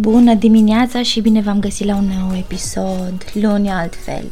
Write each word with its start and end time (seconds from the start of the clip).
Bună 0.00 0.34
dimineața 0.34 1.02
și 1.02 1.20
bine 1.20 1.40
v-am 1.40 1.60
găsit 1.60 1.86
la 1.86 1.94
un 1.94 2.12
nou 2.18 2.36
episod, 2.36 3.24
luni 3.32 3.70
altfel. 3.70 4.24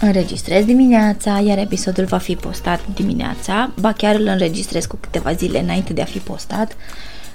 Înregistrez 0.00 0.64
dimineața, 0.64 1.42
iar 1.46 1.58
episodul 1.58 2.04
va 2.04 2.18
fi 2.18 2.36
postat 2.36 2.80
dimineața, 2.94 3.72
ba 3.80 3.92
chiar 3.92 4.14
îl 4.14 4.26
înregistrez 4.26 4.86
cu 4.86 4.96
câteva 5.00 5.32
zile 5.32 5.60
înainte 5.60 5.92
de 5.92 6.02
a 6.02 6.04
fi 6.04 6.18
postat, 6.18 6.76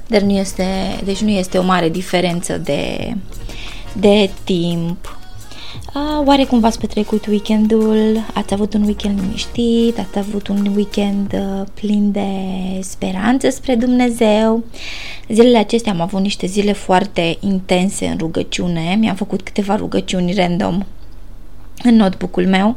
dar 0.07 0.21
nu 0.21 0.31
este, 0.31 0.65
deci 1.03 1.21
nu 1.21 1.29
este 1.29 1.57
o 1.57 1.63
mare 1.63 1.89
diferență 1.89 2.57
de, 2.57 3.13
de 3.93 4.29
timp. 4.43 5.05
Uh, 5.05 5.18
oare 6.25 6.43
cum 6.43 6.59
v-ați 6.59 6.79
petrecut 6.79 7.25
weekendul? 7.25 8.25
Ați 8.33 8.53
avut 8.53 8.73
un 8.73 8.81
weekend 8.83 9.19
liniștit? 9.19 9.99
Ați 9.99 10.17
avut 10.17 10.47
un 10.47 10.71
weekend 10.75 11.33
uh, 11.33 11.67
plin 11.73 12.11
de 12.11 12.29
speranță 12.81 13.49
spre 13.49 13.75
Dumnezeu? 13.75 14.63
Zilele 15.29 15.57
acestea 15.57 15.91
am 15.91 16.01
avut 16.01 16.21
niște 16.21 16.47
zile 16.47 16.71
foarte 16.73 17.37
intense 17.39 18.05
în 18.07 18.17
rugăciune. 18.17 18.95
Mi-am 18.99 19.15
făcut 19.15 19.41
câteva 19.41 19.75
rugăciuni 19.75 20.33
random 20.33 20.85
în 21.83 21.95
notebook-ul 21.95 22.47
meu 22.47 22.75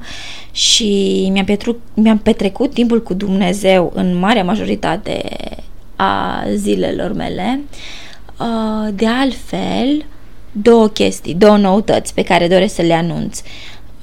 și 0.53 1.29
mi-am, 1.33 1.45
petru- 1.45 1.81
mi-am 1.95 2.19
petrecut 2.19 2.73
timpul 2.73 3.03
cu 3.03 3.15
Dumnezeu 3.15 3.93
în 3.95 4.19
marea 4.19 4.45
majoritate 4.45 5.23
a 5.97 6.45
zilelor 6.55 7.13
mele. 7.13 7.61
Uh, 8.39 8.89
de 8.95 9.07
altfel, 9.07 10.05
două 10.53 10.89
chestii, 10.89 11.35
două 11.35 11.57
noutăți 11.57 12.15
pe 12.15 12.23
care 12.23 12.49
doresc 12.49 12.75
să 12.75 12.83
le 12.83 12.95
anunț. 12.95 13.41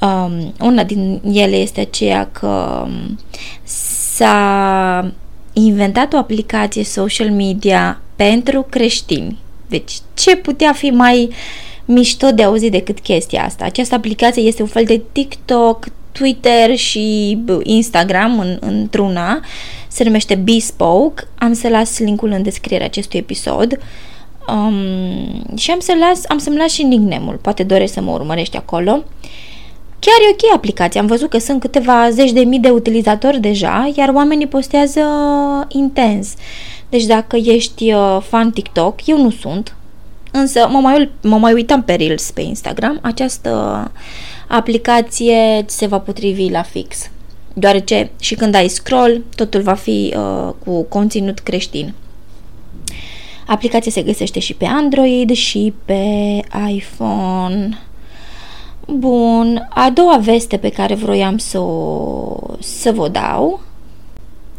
Um, 0.02 0.54
una 0.60 0.84
din 0.84 1.22
ele 1.32 1.56
este 1.56 1.80
aceea 1.80 2.30
că 2.32 2.84
um, 2.86 3.20
s-a 3.64 5.12
inventat 5.54 6.14
o 6.14 6.18
aplicație 6.18 6.84
social 6.84 7.32
media 7.32 8.02
pentru 8.16 8.66
creștini. 8.70 9.38
Deci, 9.68 9.94
ce 10.14 10.36
putea 10.36 10.74
fi 10.74 10.90
mai 10.90 11.30
mișto 11.86 12.32
de 12.32 12.44
auzit 12.44 12.72
decât 12.72 13.00
chestia 13.00 13.44
asta? 13.44 13.66
Această 13.66 13.96
aplicație 13.96 14.44
este 14.44 14.62
un 14.62 14.68
fel 14.68 14.84
de 14.84 15.02
TikTok, 15.12 15.88
Twitter 16.12 16.76
și 16.76 17.38
Instagram 17.64 18.40
în, 18.40 18.58
într-una. 18.60 19.40
Se 19.88 20.04
numește 20.04 20.36
Bespoke. 20.36 21.24
Am 21.38 21.54
să 21.54 21.68
las 21.68 22.00
linkul 22.00 22.30
în 22.30 22.44
descrierea 22.44 22.86
acestui 22.86 23.20
episod. 23.20 23.72
Uh, 23.72 23.84
Um, 24.54 25.58
și 25.58 25.72
am, 25.72 25.80
să 25.80 25.94
las, 26.00 26.22
am 26.28 26.38
să-mi 26.38 26.58
las 26.58 26.72
și 26.72 26.84
nickname-ul, 26.84 27.40
poate 27.42 27.64
doresc 27.64 27.94
să 27.94 28.02
mă 28.02 28.12
urmărești 28.12 28.58
acolo. 28.58 29.04
Chiar 30.00 30.16
e 30.22 30.32
ok 30.32 30.56
aplicația, 30.56 31.02
am 31.02 31.08
văzut 31.08 31.30
că 31.30 31.38
sunt 31.38 31.60
câteva 31.60 32.10
zeci 32.10 32.32
de 32.32 32.40
mii 32.40 32.60
de 32.60 32.70
utilizatori 32.70 33.40
deja, 33.40 33.92
iar 33.96 34.10
oamenii 34.14 34.48
postează 34.48 35.02
intens. 35.68 36.34
Deci 36.90 37.06
dacă 37.06 37.36
ești 37.36 37.94
uh, 37.94 38.18
fan 38.22 38.52
TikTok, 38.52 39.08
eu 39.08 39.22
nu 39.22 39.30
sunt, 39.30 39.76
însă 40.32 40.68
mă 40.72 40.80
mai, 40.80 41.10
mă 41.22 41.38
mai 41.38 41.54
uitam 41.54 41.84
pe 41.84 41.94
Reels 41.94 42.32
pe 42.32 42.42
Instagram, 42.42 43.00
această 43.02 43.52
aplicație 44.48 45.64
se 45.66 45.86
va 45.86 46.00
potrivi 46.00 46.50
la 46.52 46.62
fix. 46.62 47.10
Deoarece 47.54 48.12
și 48.20 48.36
când 48.36 48.56
ai 48.56 48.68
scroll, 48.68 49.24
totul 49.36 49.62
va 49.62 49.74
fi 49.74 50.14
uh, 50.18 50.54
cu 50.66 50.84
conținut 50.84 51.40
creștin. 51.40 51.94
Aplicația 53.50 53.92
se 53.92 54.02
găsește 54.02 54.40
și 54.40 54.54
pe 54.54 54.66
Android 54.66 55.32
și 55.32 55.74
pe 55.86 56.04
iPhone. 56.70 57.78
Bun, 58.88 59.68
a 59.70 59.90
doua 59.90 60.18
veste 60.18 60.58
pe 60.58 60.70
care 60.70 60.96
vroiam 60.96 61.38
să, 61.38 61.60
o, 61.60 62.36
să 62.60 62.92
vă 62.92 63.08
dau 63.08 63.62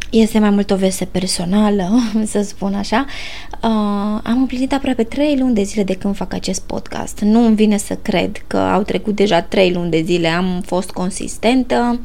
este 0.09 0.39
mai 0.39 0.49
mult 0.49 0.71
o 0.71 0.75
veste 0.75 1.05
personală, 1.05 1.89
să 2.31 2.41
spun 2.41 2.73
așa. 2.73 3.05
Uh, 3.51 4.19
am 4.23 4.37
împlinit 4.37 4.73
aproape 4.73 5.03
3 5.03 5.37
luni 5.39 5.53
de 5.53 5.63
zile 5.63 5.83
de 5.83 5.95
când 5.95 6.15
fac 6.15 6.33
acest 6.33 6.61
podcast. 6.61 7.19
Nu 7.19 7.45
îmi 7.45 7.55
vine 7.55 7.77
să 7.77 7.97
cred 8.01 8.43
că 8.47 8.57
au 8.57 8.81
trecut 8.81 9.15
deja 9.15 9.41
3 9.41 9.73
luni 9.73 9.89
de 9.89 10.01
zile. 10.01 10.27
Am 10.27 10.61
fost 10.65 10.91
consistentă 10.91 11.99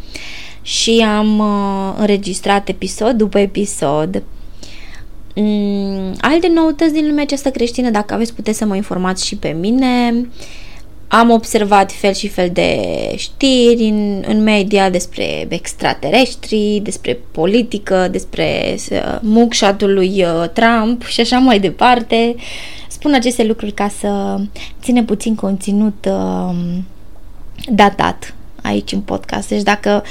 și 0.62 1.04
am 1.08 1.38
uh, 1.38 1.94
înregistrat 1.98 2.68
episod 2.68 3.16
după 3.16 3.38
episod 3.38 4.22
Mm, 4.22 4.35
alte 6.20 6.48
noutăți 6.54 6.92
din 6.92 7.06
lumea 7.06 7.22
aceasta 7.22 7.50
creștină, 7.50 7.90
dacă 7.90 8.14
aveți, 8.14 8.34
puteți 8.34 8.58
să 8.58 8.64
mă 8.64 8.76
informați 8.76 9.26
și 9.26 9.36
pe 9.36 9.48
mine. 9.48 10.26
Am 11.08 11.30
observat 11.30 11.92
fel 11.92 12.12
și 12.12 12.28
fel 12.28 12.50
de 12.52 12.80
știri 13.16 13.88
în, 13.88 14.24
în 14.26 14.42
media 14.42 14.90
despre 14.90 15.46
extraterestri, 15.48 16.80
despre 16.82 17.18
politică, 17.30 18.08
despre 18.10 18.76
uh, 18.90 19.18
mugshot 19.20 19.82
lui 19.82 20.24
uh, 20.24 20.48
Trump 20.52 21.04
și 21.04 21.20
așa 21.20 21.38
mai 21.38 21.60
departe. 21.60 22.34
Spun 22.88 23.14
aceste 23.14 23.44
lucruri 23.44 23.72
ca 23.72 23.88
să 23.98 24.40
ținem 24.82 25.04
puțin 25.04 25.34
conținut 25.34 26.08
uh, 26.08 26.54
datat 27.70 28.34
aici 28.62 28.92
în 28.92 29.00
podcast. 29.00 29.48
Deci 29.48 29.62
dacă 29.62 30.02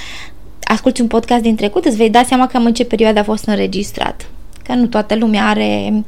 asculti 0.64 1.02
un 1.02 1.08
podcast 1.08 1.42
din 1.42 1.56
trecut, 1.56 1.86
îți 1.86 1.96
vei 1.96 2.10
da 2.10 2.24
seama 2.24 2.48
cam 2.48 2.66
în 2.66 2.74
ce 2.74 2.86
perioadă 2.86 3.20
a 3.20 3.24
fost 3.24 3.46
înregistrat 3.46 4.30
că 4.68 4.74
nu 4.74 4.86
toată 4.88 5.16
lumea 5.16 5.46
are 5.46 6.04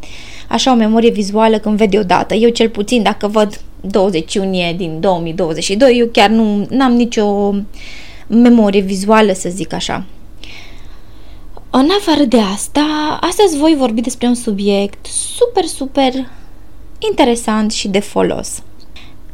așa 0.47 0.71
o 0.71 0.75
memorie 0.75 1.09
vizuală 1.09 1.57
când 1.57 1.77
vede 1.77 1.97
odată. 1.97 2.33
Eu 2.33 2.49
cel 2.49 2.69
puțin 2.69 3.03
dacă 3.03 3.27
văd 3.27 3.61
20 3.81 4.33
iunie 4.33 4.73
din 4.77 4.99
2022, 4.99 5.97
eu 5.97 6.07
chiar 6.11 6.29
nu 6.29 6.67
am 6.79 6.93
nicio 6.93 7.55
memorie 8.27 8.81
vizuală 8.81 9.33
să 9.33 9.49
zic 9.49 9.73
așa. 9.73 10.05
În 11.69 11.87
afară 11.99 12.23
de 12.23 12.39
asta, 12.39 13.17
astăzi 13.21 13.57
voi 13.57 13.75
vorbi 13.77 14.01
despre 14.01 14.27
un 14.27 14.35
subiect 14.35 15.05
super, 15.05 15.63
super 15.63 16.11
interesant 16.99 17.71
și 17.71 17.87
de 17.87 17.99
folos. 17.99 18.61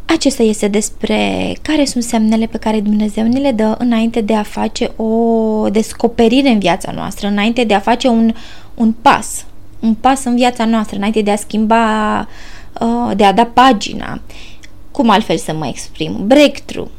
Acesta 0.06 0.44
este 0.44 0.67
despre 0.67 1.53
care 1.62 1.85
sunt 1.85 2.03
semnele 2.03 2.45
pe 2.45 2.57
care 2.57 2.79
Dumnezeu 2.79 3.28
ne 3.28 3.39
le 3.39 3.51
dă 3.51 3.75
înainte 3.78 4.22
de 4.22 4.35
a 4.35 4.44
face 4.44 4.91
o 4.95 5.69
descoperire 5.69 6.50
în 6.50 6.59
viața 6.59 6.91
noastră, 6.91 7.28
înainte 7.28 7.63
de 7.63 7.73
a 7.73 7.79
face 7.79 8.07
un, 8.07 8.33
un 8.73 8.94
pas, 9.01 9.45
un 9.79 9.94
pas 9.94 10.23
în 10.23 10.35
viața 10.35 10.66
noastră, 10.66 10.95
înainte 10.95 11.22
de 11.22 11.31
a 11.31 11.35
schimba, 11.35 12.19
uh, 12.79 13.11
de 13.16 13.23
a 13.23 13.34
da 13.34 13.45
pagina. 13.45 14.22
Cum 14.91 15.09
altfel 15.09 15.38
să 15.38 15.53
mă 15.53 15.67
exprim? 15.67 16.28
Breakthrough. 16.28 16.89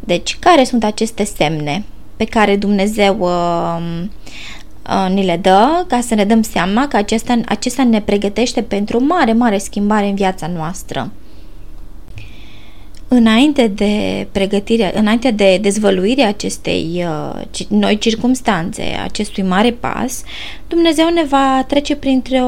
Deci, 0.00 0.36
care 0.38 0.64
sunt 0.64 0.84
aceste 0.84 1.24
semne 1.24 1.84
pe 2.16 2.24
care 2.24 2.56
Dumnezeu 2.56 3.16
uh, 3.18 4.02
uh, 4.88 5.14
ni 5.14 5.24
le 5.24 5.36
dă 5.36 5.84
ca 5.88 6.00
să 6.00 6.14
ne 6.14 6.24
dăm 6.24 6.42
seama 6.42 6.88
că 6.88 6.96
acesta, 6.96 7.40
acesta 7.46 7.84
ne 7.84 8.00
pregătește 8.00 8.62
pentru 8.62 8.96
o 8.96 9.04
mare, 9.04 9.32
mare 9.32 9.58
schimbare 9.58 10.06
în 10.06 10.14
viața 10.14 10.46
noastră? 10.46 11.10
Înainte 13.14 13.66
de 13.66 14.26
pregătirea, 14.32 14.92
înainte 14.94 15.30
de 15.30 15.58
dezvăluirea 15.60 16.28
acestei 16.28 17.04
uh, 17.06 17.66
noi 17.68 17.98
circumstanțe, 17.98 18.82
acestui 19.02 19.42
mare 19.42 19.70
pas, 19.70 20.22
Dumnezeu 20.68 21.08
ne 21.08 21.24
va 21.24 21.64
trece 21.68 21.96
printr-o, 21.96 22.46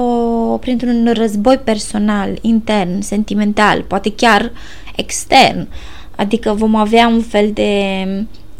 printr-un 0.61 1.11
război 1.15 1.59
personal, 1.59 2.39
intern, 2.41 3.01
sentimental, 3.01 3.83
poate 3.83 4.13
chiar 4.13 4.53
extern. 4.97 5.69
Adică 6.17 6.53
vom 6.53 6.75
avea 6.75 7.07
un 7.07 7.23
fel 7.23 7.51
de 7.53 8.05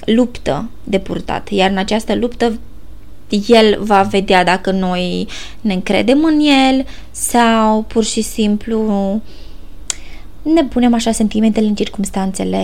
luptă 0.05 0.71
de 0.85 0.99
purtat, 0.99 1.49
iar 1.51 1.71
în 1.71 1.79
această 1.79 2.15
luptă 2.15 2.59
el 3.47 3.77
va 3.81 4.03
vedea 4.03 4.45
dacă 4.45 4.71
noi 4.71 5.29
ne 5.61 5.73
încredem 5.73 6.25
în 6.25 6.41
el 6.41 6.87
sau 7.11 7.83
pur 7.83 8.05
și 8.05 8.23
simplu 8.23 9.21
ne 10.45 10.65
punem 10.65 10.95
așa 10.95 11.13
sentimentele 11.13 11.67
în 11.67 11.75
circumstanțele 11.75 12.59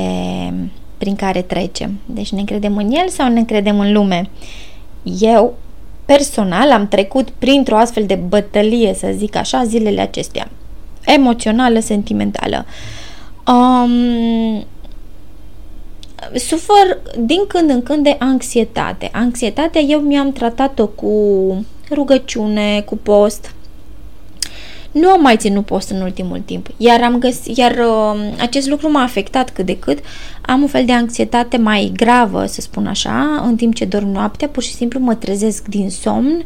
prin 0.98 1.16
care 1.16 1.42
trecem. 1.42 1.98
Deci 2.06 2.32
ne 2.32 2.40
încredem 2.40 2.76
în 2.76 2.90
el 2.90 3.08
sau 3.08 3.28
ne 3.28 3.38
încredem 3.38 3.80
în 3.80 3.92
lume. 3.92 4.30
Eu, 5.20 5.54
personal, 6.04 6.72
am 6.72 6.88
trecut 6.88 7.30
printr-o 7.30 7.76
astfel 7.76 8.06
de 8.06 8.14
bătălie, 8.14 8.94
să 8.94 9.12
zic 9.16 9.36
așa, 9.36 9.64
zilele 9.64 10.00
acestea. 10.00 10.50
Emoțională, 11.04 11.78
sentimentală. 11.78 12.66
Um, 13.46 14.64
sufăr 16.34 16.98
din 17.18 17.40
când 17.48 17.70
în 17.70 17.82
când 17.82 18.02
de 18.02 18.16
anxietate. 18.18 19.08
Anxietatea 19.12 19.80
eu 19.80 20.00
mi-am 20.00 20.32
tratat-o 20.32 20.86
cu 20.86 21.12
rugăciune, 21.90 22.80
cu 22.80 22.96
post, 22.96 23.54
Nu 24.90 25.08
am 25.08 25.20
mai 25.20 25.36
ținut 25.36 25.64
post 25.64 25.90
în 25.90 26.00
ultimul 26.00 26.42
timp, 26.44 26.66
iar, 26.76 27.02
am 27.02 27.18
găs- 27.18 27.46
iar 27.56 27.70
uh, 27.70 28.20
acest 28.40 28.68
lucru 28.68 28.90
m-a 28.90 29.02
afectat 29.02 29.50
cât 29.50 29.66
de 29.66 29.78
cât. 29.78 29.98
Am 30.42 30.62
un 30.62 30.68
fel 30.68 30.84
de 30.84 30.92
anxietate 30.92 31.56
mai 31.56 31.92
gravă, 31.96 32.46
să 32.46 32.60
spun 32.60 32.86
așa, 32.86 33.42
în 33.44 33.56
timp 33.56 33.74
ce 33.74 33.84
dorm 33.84 34.08
noaptea, 34.08 34.48
pur 34.48 34.62
și 34.62 34.74
simplu 34.74 35.00
mă 35.00 35.14
trezesc 35.14 35.66
din 35.66 35.90
somn, 35.90 36.44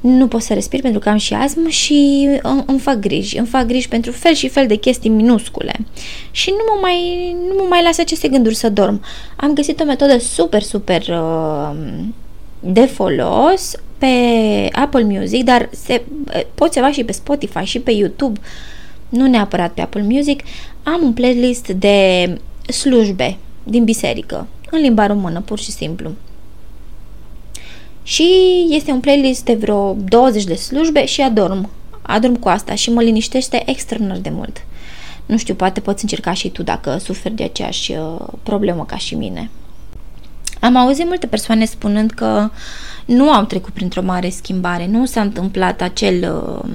nu 0.00 0.26
pot 0.26 0.42
să 0.42 0.54
respir 0.54 0.80
pentru 0.80 1.00
că 1.00 1.08
am 1.08 1.16
și 1.16 1.34
asm 1.34 1.68
și 1.68 2.28
îmi, 2.42 2.64
îmi 2.66 2.78
fac 2.78 2.98
griji. 2.98 3.38
Îmi 3.38 3.46
fac 3.46 3.66
griji 3.66 3.88
pentru 3.88 4.12
fel 4.12 4.34
și 4.34 4.48
fel 4.48 4.66
de 4.66 4.74
chestii 4.74 5.10
minuscule. 5.10 5.72
Și 6.30 6.50
nu 6.50 6.74
mă 6.74 6.78
mai, 6.80 7.36
nu 7.48 7.54
mă 7.62 7.66
mai 7.68 7.82
lasă 7.82 8.00
aceste 8.00 8.28
gânduri 8.28 8.54
să 8.54 8.68
dorm. 8.68 9.02
Am 9.36 9.52
găsit 9.52 9.80
o 9.80 9.84
metodă 9.84 10.18
super, 10.18 10.62
super 10.62 11.02
uh, 11.08 11.70
de 12.60 12.86
folos 12.86 13.72
pe 14.00 14.68
Apple 14.72 15.02
Music, 15.02 15.44
dar 15.44 15.68
se, 15.72 16.02
poți 16.54 16.74
să 16.74 16.90
și 16.92 17.04
pe 17.04 17.12
Spotify 17.12 17.64
și 17.64 17.78
pe 17.78 17.90
YouTube, 17.90 18.40
nu 19.08 19.26
neapărat 19.26 19.72
pe 19.72 19.80
Apple 19.80 20.02
Music, 20.02 20.42
am 20.82 21.00
un 21.02 21.12
playlist 21.12 21.68
de 21.68 22.38
slujbe 22.66 23.36
din 23.64 23.84
biserică, 23.84 24.46
în 24.70 24.80
limba 24.80 25.06
română, 25.06 25.40
pur 25.40 25.58
și 25.58 25.70
simplu. 25.70 26.10
Și 28.02 28.26
este 28.70 28.90
un 28.90 29.00
playlist 29.00 29.44
de 29.44 29.54
vreo 29.54 29.96
20 30.04 30.44
de 30.44 30.54
slujbe 30.54 31.04
și 31.06 31.20
adorm. 31.20 31.70
Adorm 32.02 32.34
cu 32.34 32.48
asta 32.48 32.74
și 32.74 32.90
mă 32.90 33.02
liniștește 33.02 33.62
extraordinar 33.66 34.18
de 34.18 34.30
mult. 34.30 34.64
Nu 35.26 35.36
știu, 35.36 35.54
poate 35.54 35.80
poți 35.80 36.02
încerca 36.02 36.32
și 36.32 36.48
tu 36.48 36.62
dacă 36.62 36.96
suferi 36.96 37.34
de 37.34 37.42
aceeași 37.42 37.92
uh, 37.92 38.26
problemă 38.42 38.84
ca 38.84 38.96
și 38.96 39.14
mine. 39.14 39.50
Am 40.60 40.76
auzit 40.76 41.06
multe 41.06 41.26
persoane 41.26 41.64
spunând 41.64 42.10
că 42.10 42.50
nu 43.04 43.30
au 43.30 43.44
trecut 43.44 43.72
printr-o 43.72 44.02
mare 44.02 44.28
schimbare, 44.28 44.86
nu 44.86 45.06
s-a 45.06 45.20
întâmplat 45.20 45.80
acel, 45.80 46.42
uh, 46.64 46.70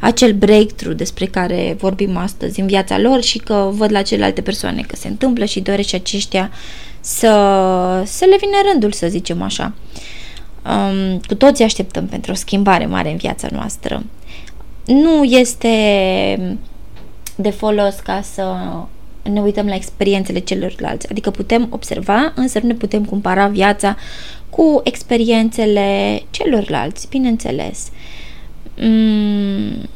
acel 0.00 0.32
breakthrough 0.32 0.96
despre 0.96 1.26
care 1.26 1.76
vorbim 1.78 2.16
astăzi 2.16 2.60
în 2.60 2.66
viața 2.66 2.98
lor 2.98 3.22
și 3.22 3.38
că 3.38 3.70
văd 3.72 3.92
la 3.92 4.02
celelalte 4.02 4.40
persoane 4.40 4.82
că 4.82 4.96
se 4.96 5.08
întâmplă 5.08 5.44
și 5.44 5.60
doresc 5.60 5.88
și 5.88 5.94
aceștia 5.94 6.50
să, 7.00 7.28
să 8.04 8.24
le 8.24 8.36
vină 8.40 8.70
rândul, 8.70 8.92
să 8.92 9.06
zicem 9.06 9.42
așa. 9.42 9.72
Um, 10.66 11.18
cu 11.26 11.34
toții 11.34 11.64
așteptăm 11.64 12.06
pentru 12.06 12.32
o 12.32 12.34
schimbare 12.34 12.86
mare 12.86 13.10
în 13.10 13.16
viața 13.16 13.48
noastră. 13.52 14.04
Nu 14.84 15.24
este 15.24 15.68
de 17.36 17.50
folos 17.50 17.94
ca 17.94 18.20
să 18.22 18.54
ne 19.32 19.40
uităm 19.40 19.66
la 19.66 19.74
experiențele 19.74 20.38
celorlalți. 20.38 21.08
Adică 21.10 21.30
putem 21.30 21.66
observa, 21.70 22.32
însă 22.34 22.58
nu 22.62 22.66
ne 22.66 22.74
putem 22.74 23.04
compara 23.04 23.46
viața 23.46 23.96
cu 24.50 24.80
experiențele 24.84 26.20
celorlalți, 26.30 27.08
bineînțeles. 27.08 27.90
Mm. 28.76 29.88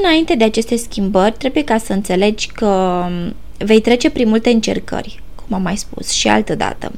Înainte 0.00 0.34
de 0.34 0.44
aceste 0.44 0.76
schimbări, 0.76 1.34
trebuie 1.38 1.64
ca 1.64 1.78
să 1.78 1.92
înțelegi 1.92 2.50
că 2.50 3.04
vei 3.58 3.80
trece 3.80 4.10
prin 4.10 4.28
multe 4.28 4.50
încercări, 4.50 5.22
cum 5.34 5.56
am 5.56 5.62
mai 5.62 5.76
spus, 5.76 6.10
și 6.10 6.28
altă 6.28 6.54
dată. 6.54 6.92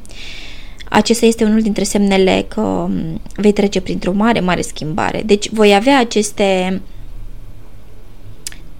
Acesta 0.88 1.26
este 1.26 1.44
unul 1.44 1.61
dintre 1.61 1.82
semnele 1.85 2.44
că 2.49 2.88
vei 3.35 3.52
trece 3.52 3.81
printr-o 3.81 4.12
mare, 4.12 4.40
mare 4.40 4.61
schimbare. 4.61 5.23
Deci 5.26 5.49
voi 5.49 5.75
avea 5.75 5.99
aceste 5.99 6.81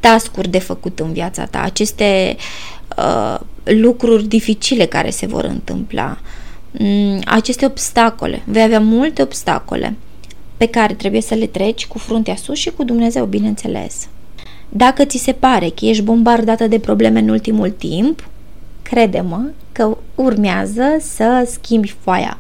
tascuri 0.01 0.49
de 0.49 0.59
făcut 0.59 0.99
în 0.99 1.13
viața 1.13 1.45
ta, 1.45 1.63
aceste 1.63 2.37
uh, 2.97 3.41
lucruri 3.65 4.27
dificile 4.27 4.87
care 4.87 5.11
se 5.11 5.27
vor 5.27 5.45
întâmpla, 5.45 6.19
um, 6.79 7.21
aceste 7.25 7.67
obstacole. 7.67 8.43
Vei 8.45 8.63
avea 8.63 8.81
multe 8.81 9.23
obstacole 9.23 9.97
pe 10.57 10.67
care 10.67 10.95
trebuie 10.95 11.21
să 11.21 11.35
le 11.35 11.47
treci 11.47 11.87
cu 11.87 11.99
fruntea 11.99 12.37
sus 12.37 12.59
și 12.59 12.71
cu 12.71 12.85
Dumnezeu, 12.85 13.25
bineînțeles. 13.25 14.09
Dacă 14.69 15.05
ți 15.05 15.19
se 15.19 15.33
pare 15.33 15.69
că 15.69 15.85
ești 15.85 16.03
bombardată 16.03 16.67
de 16.67 16.79
probleme 16.79 17.19
în 17.19 17.29
ultimul 17.29 17.71
timp, 17.71 18.29
crede-mă 18.91 19.41
că 19.73 19.97
urmează 20.15 20.83
să 21.01 21.49
schimbi 21.51 21.95
foaia, 22.01 22.39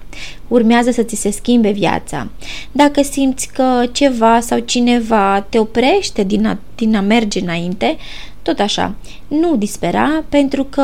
urmează 0.48 0.90
să 0.90 1.02
ți 1.02 1.16
se 1.16 1.30
schimbe 1.30 1.70
viața. 1.70 2.28
Dacă 2.72 3.02
simți 3.02 3.48
că 3.52 3.84
ceva 3.92 4.40
sau 4.40 4.58
cineva 4.58 5.46
te 5.48 5.58
oprește 5.58 6.22
din 6.22 6.46
a, 6.46 6.58
din 6.74 6.96
a 6.96 7.00
merge 7.00 7.40
înainte, 7.40 7.96
tot 8.42 8.58
așa, 8.58 8.94
nu 9.28 9.56
dispera, 9.56 10.24
pentru 10.28 10.64
că 10.64 10.82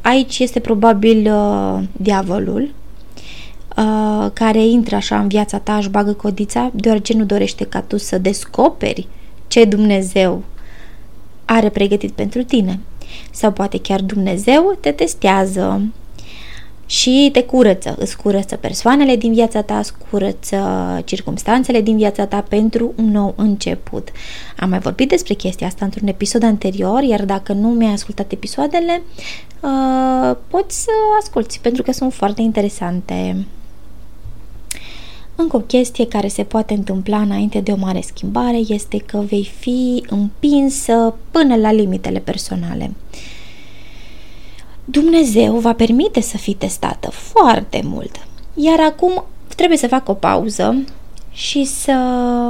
aici 0.00 0.38
este 0.38 0.60
probabil 0.60 1.32
uh, 1.32 1.82
diavolul 1.92 2.70
uh, 3.76 4.30
care 4.32 4.66
intră 4.66 4.96
așa 4.96 5.18
în 5.18 5.28
viața 5.28 5.58
ta, 5.58 5.76
își 5.76 5.88
bagă 5.88 6.12
codița, 6.12 6.70
deoarece 6.74 7.14
nu 7.14 7.24
dorește 7.24 7.64
ca 7.64 7.80
tu 7.80 7.96
să 7.96 8.18
descoperi 8.18 9.06
ce 9.46 9.64
Dumnezeu 9.64 10.42
are 11.44 11.68
pregătit 11.68 12.10
pentru 12.10 12.42
tine 12.42 12.78
sau 13.30 13.52
poate 13.52 13.80
chiar 13.80 14.00
Dumnezeu 14.00 14.76
te 14.80 14.90
testează 14.90 15.82
și 16.86 17.28
te 17.32 17.42
curăță, 17.42 17.94
îți 17.98 18.16
curăță 18.16 18.56
persoanele 18.56 19.16
din 19.16 19.32
viața 19.32 19.62
ta, 19.62 19.78
îți 19.78 19.92
curăță 20.10 20.58
circumstanțele 21.04 21.80
din 21.80 21.96
viața 21.96 22.26
ta 22.26 22.40
pentru 22.48 22.92
un 22.96 23.10
nou 23.10 23.34
început. 23.36 24.08
Am 24.58 24.68
mai 24.68 24.78
vorbit 24.78 25.08
despre 25.08 25.34
chestia 25.34 25.66
asta 25.66 25.84
într-un 25.84 26.08
episod 26.08 26.42
anterior, 26.42 27.02
iar 27.02 27.24
dacă 27.24 27.52
nu 27.52 27.68
mi-ai 27.68 27.92
ascultat 27.92 28.32
episoadele, 28.32 29.02
uh, 29.60 30.36
poți 30.48 30.82
să 30.82 30.90
asculti 31.20 31.58
pentru 31.62 31.82
că 31.82 31.92
sunt 31.92 32.14
foarte 32.14 32.42
interesante. 32.42 33.46
Încă 35.40 35.56
o 35.56 35.60
chestie 35.60 36.06
care 36.06 36.28
se 36.28 36.42
poate 36.42 36.74
întâmpla 36.74 37.20
înainte 37.20 37.60
de 37.60 37.72
o 37.72 37.76
mare 37.76 38.00
schimbare 38.00 38.56
este 38.68 38.98
că 38.98 39.18
vei 39.18 39.50
fi 39.58 40.04
împinsă 40.08 41.14
până 41.30 41.56
la 41.56 41.72
limitele 41.72 42.18
personale. 42.18 42.94
Dumnezeu 44.84 45.56
va 45.56 45.72
permite 45.72 46.20
să 46.20 46.36
fii 46.36 46.54
testată 46.54 47.10
foarte 47.10 47.80
mult. 47.84 48.26
Iar 48.54 48.80
acum 48.80 49.24
trebuie 49.56 49.78
să 49.78 49.86
fac 49.86 50.08
o 50.08 50.14
pauză 50.14 50.84
și 51.32 51.64
să 51.64 51.92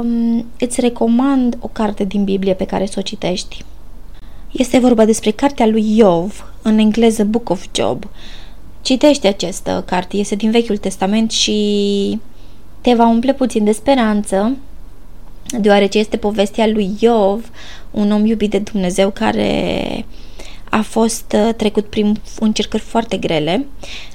mm, 0.03 0.45
îți 0.59 0.81
recomand 0.81 1.57
o 1.59 1.67
carte 1.67 2.03
din 2.03 2.23
Biblie 2.23 2.53
pe 2.53 2.65
care 2.65 2.85
să 2.85 2.95
o 2.97 3.01
citești. 3.01 3.63
Este 4.51 4.79
vorba 4.79 5.05
despre 5.05 5.31
cartea 5.31 5.65
lui 5.65 5.97
Iov, 5.97 6.53
în 6.61 6.77
engleză 6.77 7.23
Book 7.23 7.49
of 7.49 7.65
Job. 7.71 8.05
Citește 8.81 9.27
această 9.27 9.83
carte, 9.85 10.17
este 10.17 10.35
din 10.35 10.51
Vechiul 10.51 10.77
Testament 10.77 11.31
și 11.31 12.19
te 12.81 12.93
va 12.93 13.07
umple 13.07 13.33
puțin 13.33 13.63
de 13.63 13.71
speranță, 13.71 14.57
deoarece 15.59 15.97
este 15.97 16.17
povestea 16.17 16.67
lui 16.67 16.91
Iov, 16.99 17.49
un 17.91 18.11
om 18.11 18.25
iubit 18.25 18.49
de 18.49 18.59
Dumnezeu 18.59 19.09
care 19.09 20.05
a 20.69 20.81
fost 20.81 21.35
uh, 21.35 21.53
trecut 21.53 21.85
prin 21.85 22.21
încercări 22.39 22.83
foarte 22.83 23.17
grele, 23.17 23.65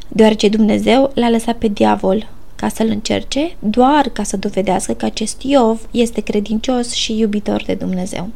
deoarece 0.08 0.48
Dumnezeu 0.48 1.10
l-a 1.14 1.30
lăsat 1.30 1.56
pe 1.56 1.68
diavol 1.68 2.28
ca 2.56 2.68
să-l 2.68 2.88
încerce, 2.88 3.56
doar 3.58 4.08
ca 4.08 4.22
să 4.22 4.36
dovedească 4.36 4.92
că 4.92 5.04
acest 5.04 5.42
Iov 5.42 5.80
este 5.90 6.20
credincios 6.20 6.92
și 6.92 7.18
iubitor 7.18 7.62
de 7.66 7.74
Dumnezeu. 7.74 8.30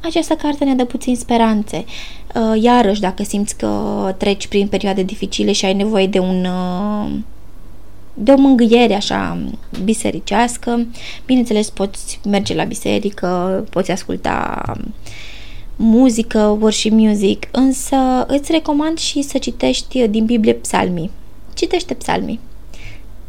Această 0.00 0.34
carte 0.34 0.64
ne 0.64 0.74
dă 0.74 0.84
puțin 0.84 1.16
speranțe. 1.16 1.84
Uh, 2.34 2.62
iarăși, 2.62 3.00
dacă 3.00 3.22
simți 3.22 3.56
că 3.56 4.14
treci 4.18 4.46
prin 4.46 4.66
perioade 4.66 5.02
dificile 5.02 5.52
și 5.52 5.64
ai 5.64 5.74
nevoie 5.74 6.06
de 6.06 6.18
un 6.18 6.44
uh, 6.44 7.10
de 8.14 8.32
o 8.32 8.36
mângâiere 8.36 8.94
așa 8.94 9.38
bisericească. 9.84 10.86
Bineînțeles, 11.26 11.70
poți 11.70 12.20
merge 12.24 12.54
la 12.54 12.64
biserică, 12.64 13.64
poți 13.70 13.90
asculta 13.90 14.62
muzică, 15.76 16.56
worship 16.60 16.92
music, 16.92 17.48
însă 17.50 17.96
îți 18.26 18.52
recomand 18.52 18.98
și 18.98 19.22
să 19.22 19.38
citești 19.38 20.08
din 20.08 20.24
Biblie 20.24 20.52
psalmii. 20.52 21.10
Citește 21.54 21.94
psalmii. 21.94 22.40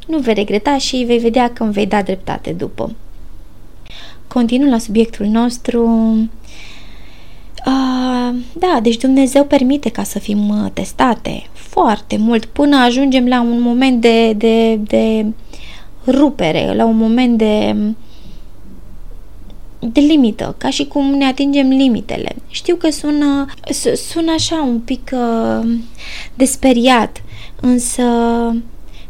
Nu 0.07 0.17
vei 0.17 0.33
regreta 0.33 0.77
și 0.77 1.03
vei 1.07 1.17
vedea 1.17 1.53
că 1.53 1.63
îmi 1.63 1.71
vei 1.71 1.85
da 1.85 2.01
dreptate 2.01 2.51
după. 2.51 2.95
Continu 4.27 4.69
la 4.69 4.77
subiectul 4.77 5.25
nostru. 5.25 5.87
Uh, 7.65 8.35
da, 8.53 8.79
deci 8.81 8.97
Dumnezeu 8.97 9.45
permite 9.45 9.89
ca 9.89 10.03
să 10.03 10.19
fim 10.19 10.49
uh, 10.49 10.71
testate 10.73 11.43
foarte 11.81 12.17
mult 12.17 12.45
până 12.45 12.75
ajungem 12.75 13.27
la 13.27 13.41
un 13.41 13.61
moment 13.61 14.01
de, 14.01 14.33
de, 14.33 14.75
de 14.75 15.25
rupere, 16.07 16.73
la 16.75 16.85
un 16.85 16.97
moment 16.97 17.37
de 17.37 17.75
de 19.91 19.99
limită, 19.99 20.55
ca 20.57 20.69
și 20.69 20.87
cum 20.87 21.05
ne 21.05 21.25
atingem 21.25 21.67
limitele. 21.67 22.35
Știu 22.49 22.75
că 22.75 22.89
sună, 22.89 23.45
sună 23.95 24.31
așa 24.31 24.61
un 24.61 24.79
pic 24.79 25.11
uh, 25.13 25.77
desperiat, 26.35 27.23
însă 27.61 28.03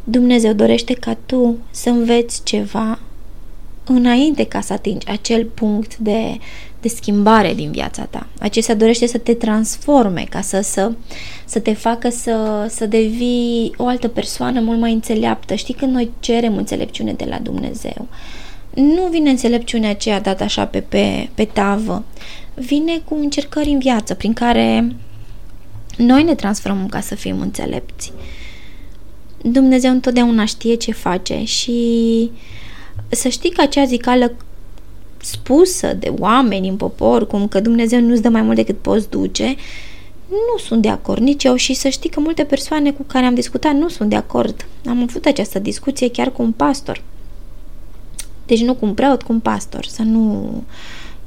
Dumnezeu 0.03 0.53
dorește 0.53 0.93
ca 0.93 1.17
tu 1.25 1.57
să 1.71 1.89
înveți 1.89 2.43
ceva 2.43 2.99
înainte 3.85 4.43
ca 4.43 4.61
să 4.61 4.73
atingi 4.73 5.07
acel 5.07 5.45
punct 5.45 5.97
de, 5.97 6.37
de 6.87 6.93
schimbare 6.95 7.53
din 7.53 7.71
viața 7.71 8.03
ta. 8.03 8.27
Acesta 8.39 8.73
dorește 8.73 9.07
să 9.07 9.17
te 9.17 9.33
transforme, 9.33 10.25
ca 10.29 10.41
să, 10.41 10.61
să, 10.61 10.91
să 11.45 11.59
te 11.59 11.73
facă 11.73 12.09
să, 12.09 12.65
să 12.69 12.85
devii 12.85 13.73
o 13.77 13.87
altă 13.87 14.07
persoană 14.07 14.59
mult 14.59 14.79
mai 14.79 14.93
înțeleaptă. 14.93 15.55
Știi 15.55 15.73
când 15.73 15.93
noi 15.93 16.11
cerem 16.19 16.57
înțelepciune 16.57 17.13
de 17.13 17.25
la 17.29 17.39
Dumnezeu. 17.39 18.07
nu 18.73 19.07
vine 19.11 19.29
înțelepciunea 19.29 19.89
aceea 19.89 20.21
dată 20.21 20.43
așa 20.43 20.65
pe, 20.65 20.79
pe, 20.79 21.29
pe 21.33 21.45
tavă. 21.45 22.03
Vine 22.53 23.01
cu 23.05 23.15
încercări 23.15 23.69
în 23.69 23.79
viață 23.79 24.13
prin 24.13 24.33
care 24.33 24.95
noi 25.97 26.23
ne 26.23 26.35
transformăm 26.35 26.87
ca 26.87 26.99
să 26.99 27.15
fim 27.15 27.39
înțelepți. 27.39 28.11
Dumnezeu 29.41 29.91
întotdeauna 29.91 30.45
știe 30.45 30.75
ce 30.75 30.91
face 30.91 31.43
și 31.43 32.31
să 33.07 33.27
știi 33.27 33.51
că 33.51 33.61
acea 33.61 33.85
zicală 33.85 34.35
spusă 35.25 35.93
de 35.93 36.13
oameni 36.19 36.67
în 36.67 36.75
popor, 36.75 37.27
cum 37.27 37.47
că 37.47 37.59
Dumnezeu 37.59 37.99
nu-ți 38.01 38.21
dă 38.21 38.29
mai 38.29 38.41
mult 38.41 38.55
decât 38.55 38.77
poți 38.77 39.09
duce, 39.09 39.55
nu 40.27 40.57
sunt 40.57 40.81
de 40.81 40.89
acord 40.89 41.21
nici 41.21 41.43
eu 41.43 41.55
și 41.55 41.73
să 41.73 41.89
știi 41.89 42.09
că 42.09 42.19
multe 42.19 42.43
persoane 42.43 42.91
cu 42.91 43.03
care 43.03 43.25
am 43.25 43.33
discutat 43.33 43.73
nu 43.73 43.89
sunt 43.89 44.09
de 44.09 44.15
acord. 44.15 44.67
Am 44.85 45.01
avut 45.01 45.25
această 45.25 45.59
discuție 45.59 46.11
chiar 46.11 46.31
cu 46.31 46.41
un 46.41 46.51
pastor. 46.51 47.01
Deci 48.45 48.61
nu 48.61 48.73
cu 48.73 48.85
un 48.85 48.93
preot, 48.93 49.21
cu 49.21 49.31
un 49.31 49.39
pastor, 49.39 49.85
să 49.85 50.01
nu 50.01 50.53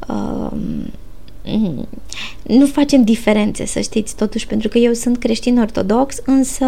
uh, 0.09 0.51
nu 2.43 2.67
facem 2.67 3.05
diferențe, 3.05 3.67
să 3.67 3.81
știți, 3.81 4.17
totuși, 4.17 4.47
pentru 4.47 4.69
că 4.69 4.79
eu 4.79 4.93
sunt 4.93 5.19
creștin 5.19 5.59
ortodox, 5.59 6.17
însă 6.25 6.65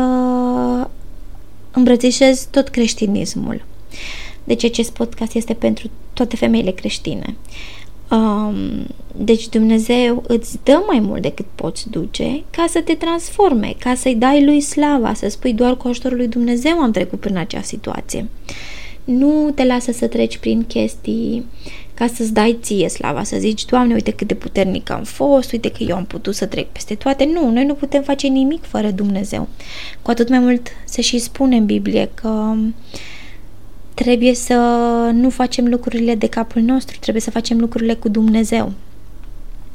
îmbrățișez 1.71 2.47
tot 2.51 2.69
creștinismul. 2.69 3.65
Deci 4.45 4.65
acest 4.65 4.91
podcast 4.91 5.35
este 5.35 5.55
pentru 5.55 5.91
toate 6.21 6.37
femeile 6.37 6.71
creștine. 6.71 7.37
Um, 8.11 8.87
deci 9.17 9.49
Dumnezeu 9.49 10.25
îți 10.27 10.59
dă 10.63 10.83
mai 10.87 11.01
mult 11.01 11.23
decât 11.23 11.47
poți 11.55 11.91
duce 11.91 12.43
ca 12.51 12.65
să 12.69 12.81
te 12.81 12.95
transforme, 12.95 13.75
ca 13.79 13.95
să-i 13.95 14.15
dai 14.15 14.45
lui 14.45 14.61
slava, 14.61 15.15
să 15.15 15.29
spui 15.29 15.53
doar 15.53 15.77
cu 15.77 15.89
ajutorul 15.89 16.17
lui 16.17 16.29
Dumnezeu 16.29 16.79
am 16.79 16.91
trecut 16.91 17.21
prin 17.21 17.37
acea 17.37 17.63
situație. 17.63 18.29
Nu 19.05 19.51
te 19.55 19.65
lasă 19.65 19.93
să 19.93 20.07
treci 20.07 20.39
prin 20.39 20.65
chestii 20.67 21.45
ca 21.95 22.07
să-ți 22.07 22.33
dai 22.33 22.59
ție 22.63 22.89
slava, 22.89 23.23
să 23.23 23.37
zici, 23.39 23.65
Doamne, 23.65 23.95
uite 23.95 24.11
cât 24.11 24.27
de 24.27 24.35
puternic 24.35 24.91
am 24.91 25.03
fost, 25.03 25.53
uite 25.53 25.71
că 25.71 25.83
eu 25.83 25.97
am 25.97 26.05
putut 26.05 26.35
să 26.35 26.47
trec 26.47 26.67
peste 26.67 26.95
toate. 26.95 27.25
Nu, 27.25 27.51
noi 27.51 27.65
nu 27.65 27.75
putem 27.75 28.03
face 28.03 28.27
nimic 28.27 28.63
fără 28.65 28.91
Dumnezeu. 28.91 29.49
Cu 30.03 30.11
atât 30.11 30.29
mai 30.29 30.39
mult 30.39 30.69
se 30.85 31.01
și 31.01 31.19
spune 31.19 31.57
în 31.57 31.67
Biblie 31.67 32.11
că 32.15 32.55
trebuie 34.03 34.35
să 34.35 34.55
nu 35.13 35.31
facem 35.31 35.67
lucrurile 35.67 36.15
de 36.15 36.27
capul 36.27 36.63
nostru, 36.63 36.99
trebuie 36.99 37.23
să 37.23 37.31
facem 37.31 37.59
lucrurile 37.59 37.95
cu 37.95 38.09
Dumnezeu. 38.09 38.73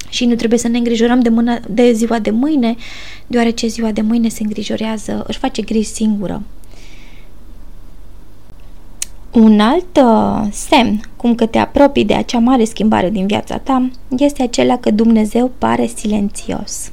Și 0.10 0.26
nu 0.26 0.36
trebuie 0.36 0.60
să 0.60 0.68
ne 0.68 0.78
îngrijorăm 0.78 1.20
de, 1.20 1.30
mâna, 1.30 1.60
de 1.70 1.92
ziua 1.92 2.20
de 2.20 2.30
mâine, 2.30 2.76
deoarece 3.28 3.68
ziua 3.68 3.92
de 3.92 4.02
mâine 4.02 4.28
se 4.28 4.44
îngrijorează, 4.44 5.24
își 5.28 5.38
face 5.38 5.62
griji 5.62 5.90
singură. 5.90 6.42
Un 9.32 9.60
alt 9.60 9.98
uh, 10.04 10.48
semn, 10.52 11.02
cum 11.16 11.36
că 11.36 11.46
te 11.46 11.58
apropii 11.58 12.06
de 12.06 12.14
acea 12.14 12.40
mare 12.40 12.64
schimbare 12.64 13.10
din 13.10 13.28
viața 13.28 13.58
ta, 13.58 13.90
este 14.18 14.44
acela 14.44 14.78
că 14.78 14.92
Dumnezeu 14.92 15.52
pare 15.58 15.86
silențios. 15.96 16.92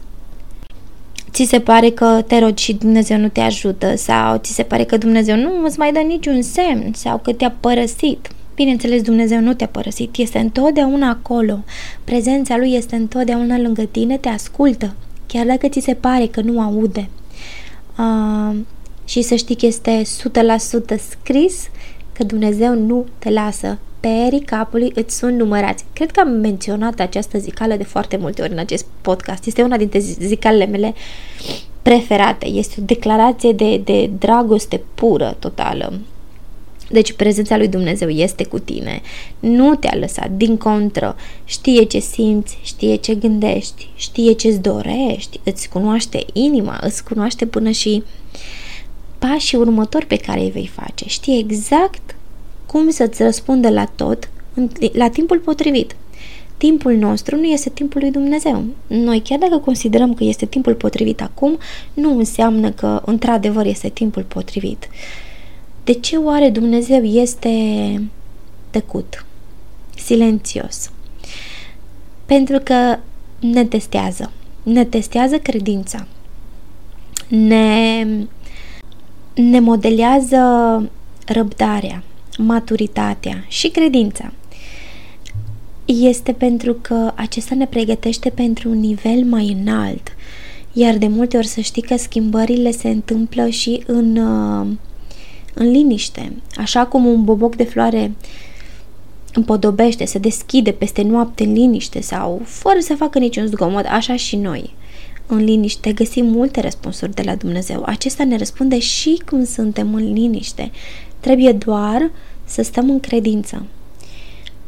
Ți 1.33 1.45
se 1.45 1.61
pare 1.61 1.91
că 1.91 2.23
te 2.27 2.39
rogi 2.39 2.65
și 2.65 2.73
Dumnezeu 2.73 3.19
nu 3.19 3.29
te 3.29 3.41
ajută 3.41 3.97
sau 3.97 4.37
ți 4.37 4.53
se 4.53 4.63
pare 4.63 4.85
că 4.85 4.97
Dumnezeu 4.97 5.37
nu 5.37 5.65
îți 5.65 5.79
mai 5.79 5.93
dă 5.93 5.99
niciun 5.99 6.43
semn 6.43 6.93
sau 6.95 7.19
că 7.19 7.33
te-a 7.33 7.55
părăsit. 7.61 8.29
Bineînțeles, 8.55 9.03
Dumnezeu 9.03 9.41
nu 9.41 9.55
te-a 9.55 9.67
părăsit, 9.67 10.17
este 10.17 10.39
întotdeauna 10.39 11.09
acolo. 11.09 11.59
Prezența 12.05 12.57
Lui 12.57 12.75
este 12.75 12.97
întotdeauna 12.97 13.59
lângă 13.59 13.83
tine, 13.83 14.17
te 14.17 14.29
ascultă, 14.29 14.95
chiar 15.27 15.47
dacă 15.47 15.69
ți 15.69 15.81
se 15.81 15.95
pare 15.95 16.27
că 16.27 16.41
nu 16.41 16.61
aude. 16.61 17.09
Uh, 17.99 18.57
și 19.05 19.23
să 19.23 19.35
știi 19.35 19.57
că 19.57 19.67
este 19.67 20.03
100% 20.03 20.07
scris 21.11 21.69
că 22.13 22.25
Dumnezeu 22.25 22.75
nu 22.75 23.07
te 23.19 23.31
lasă. 23.31 23.79
Perii 24.03 24.41
capului 24.41 24.93
îți 24.95 25.17
sunt 25.17 25.39
numărați. 25.39 25.85
Cred 25.93 26.11
că 26.11 26.21
am 26.21 26.31
menționat 26.31 27.01
această 27.01 27.39
zicală 27.39 27.77
de 27.77 27.85
foarte 27.85 28.17
multe 28.17 28.43
ori 28.43 28.53
în 28.53 28.59
acest 28.59 28.87
podcast. 29.01 29.47
Este 29.47 29.63
una 29.63 29.77
dintre 29.77 29.99
zicalele 29.99 30.67
mele 30.67 30.95
preferate. 31.83 32.47
Este 32.47 32.75
o 32.81 32.85
declarație 32.85 33.53
de, 33.53 33.77
de 33.77 34.11
dragoste 34.19 34.81
pură, 34.95 35.37
totală. 35.39 35.93
Deci 36.91 37.13
prezența 37.13 37.57
lui 37.57 37.69
Dumnezeu 37.69 38.09
este 38.09 38.45
cu 38.45 38.59
tine. 38.59 39.01
Nu 39.41 39.75
te-a 39.75 39.97
lăsat, 39.99 40.31
din 40.31 40.57
contră. 40.57 41.17
Știe 41.45 41.83
ce 41.83 41.99
simți, 41.99 42.59
știe 42.63 42.95
ce 42.95 43.15
gândești, 43.15 43.89
știe 43.97 44.33
ce-ți 44.33 44.61
dorești, 44.61 45.41
îți 45.45 45.69
cunoaște 45.69 46.25
inima, 46.33 46.79
îți 46.81 47.05
cunoaște 47.05 47.47
până 47.47 47.71
și 47.71 48.03
pașii 49.19 49.59
următori 49.59 50.07
pe 50.07 50.17
care 50.17 50.41
îi 50.41 50.51
vei 50.51 50.71
face. 50.75 51.09
Știe 51.09 51.39
exact 51.39 52.17
cum 52.73 52.91
să-ți 52.91 53.23
răspundă 53.23 53.69
la 53.69 53.85
tot 53.85 54.29
la 54.93 55.09
timpul 55.09 55.39
potrivit. 55.39 55.97
Timpul 56.57 56.95
nostru 56.95 57.37
nu 57.37 57.45
este 57.45 57.71
timpul 57.71 58.01
lui 58.01 58.11
Dumnezeu. 58.11 58.65
Noi, 58.87 59.21
chiar 59.21 59.39
dacă 59.39 59.59
considerăm 59.59 60.15
că 60.15 60.25
este 60.25 60.47
timpul 60.47 60.75
potrivit 60.75 61.23
acum, 61.23 61.59
nu 61.95 62.19
înseamnă 62.19 62.71
că 62.71 63.03
într-adevăr 63.05 63.67
este 63.67 63.89
timpul 63.89 64.23
potrivit. 64.23 64.89
De 65.85 65.93
ce 65.93 66.17
oare 66.17 66.51
Dumnezeu 66.51 67.03
este 67.03 67.51
tăcut, 68.71 69.27
silențios? 69.97 70.91
Pentru 72.27 72.59
că 72.65 72.99
ne 73.41 73.65
testează. 73.65 74.33
Ne 74.63 74.85
testează 74.85 75.39
credința. 75.39 76.07
Ne 77.29 78.07
ne 79.35 79.61
modelează 79.61 80.41
răbdarea, 81.27 82.03
maturitatea 82.39 83.45
și 83.49 83.69
credința. 83.69 84.33
Este 85.85 86.33
pentru 86.33 86.75
că 86.81 87.13
acesta 87.15 87.55
ne 87.55 87.67
pregătește 87.67 88.29
pentru 88.31 88.69
un 88.69 88.79
nivel 88.79 89.25
mai 89.25 89.57
înalt, 89.61 90.09
iar 90.73 90.97
de 90.97 91.07
multe 91.07 91.37
ori 91.37 91.47
să 91.47 91.61
știi 91.61 91.83
că 91.83 91.97
schimbările 91.97 92.71
se 92.71 92.89
întâmplă 92.89 93.49
și 93.49 93.83
în, 93.87 94.17
uh, 94.17 94.67
în 95.55 95.71
liniște. 95.71 96.33
Așa 96.57 96.87
cum 96.87 97.07
un 97.07 97.25
boboc 97.25 97.57
de 97.57 97.65
floare 97.65 98.13
împodobește, 99.35 100.05
se 100.05 100.19
deschide 100.19 100.71
peste 100.71 101.03
noapte 101.03 101.45
în 101.45 101.53
liniște 101.53 102.01
sau 102.01 102.41
fără 102.45 102.79
să 102.81 102.95
facă 102.95 103.19
niciun 103.19 103.47
zgomot, 103.47 103.85
așa 103.85 104.17
și 104.17 104.37
noi 104.37 104.75
în 105.27 105.45
liniște, 105.45 105.93
găsim 105.93 106.27
multe 106.27 106.61
răspunsuri 106.61 107.15
de 107.15 107.23
la 107.23 107.35
Dumnezeu. 107.35 107.83
Acesta 107.87 108.25
ne 108.25 108.37
răspunde 108.37 108.79
și 108.79 109.23
când 109.25 109.47
suntem 109.47 109.95
în 109.95 110.13
liniște. 110.13 110.71
Trebuie 111.23 111.53
doar 111.53 112.11
să 112.45 112.63
stăm 112.63 112.91
în 112.91 113.01
credință 113.01 113.67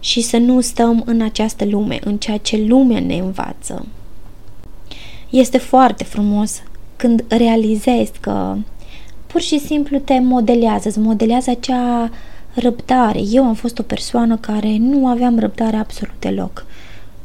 și 0.00 0.20
să 0.20 0.36
nu 0.36 0.60
stăm 0.60 1.02
în 1.06 1.20
această 1.20 1.64
lume, 1.64 1.98
în 2.04 2.16
ceea 2.16 2.36
ce 2.36 2.64
lumea 2.66 3.00
ne 3.00 3.16
învață. 3.18 3.86
Este 5.30 5.58
foarte 5.58 6.04
frumos 6.04 6.62
când 6.96 7.24
realizezi 7.28 8.12
că 8.20 8.56
pur 9.26 9.40
și 9.40 9.58
simplu 9.58 9.98
te 9.98 10.18
modelează, 10.18 10.88
îți 10.88 10.98
modelează 10.98 11.50
acea 11.50 12.10
răbdare. 12.54 13.20
Eu 13.30 13.44
am 13.44 13.54
fost 13.54 13.78
o 13.78 13.82
persoană 13.82 14.36
care 14.36 14.76
nu 14.76 15.06
aveam 15.06 15.38
răbdare 15.38 15.76
absolut 15.76 16.14
deloc. 16.18 16.66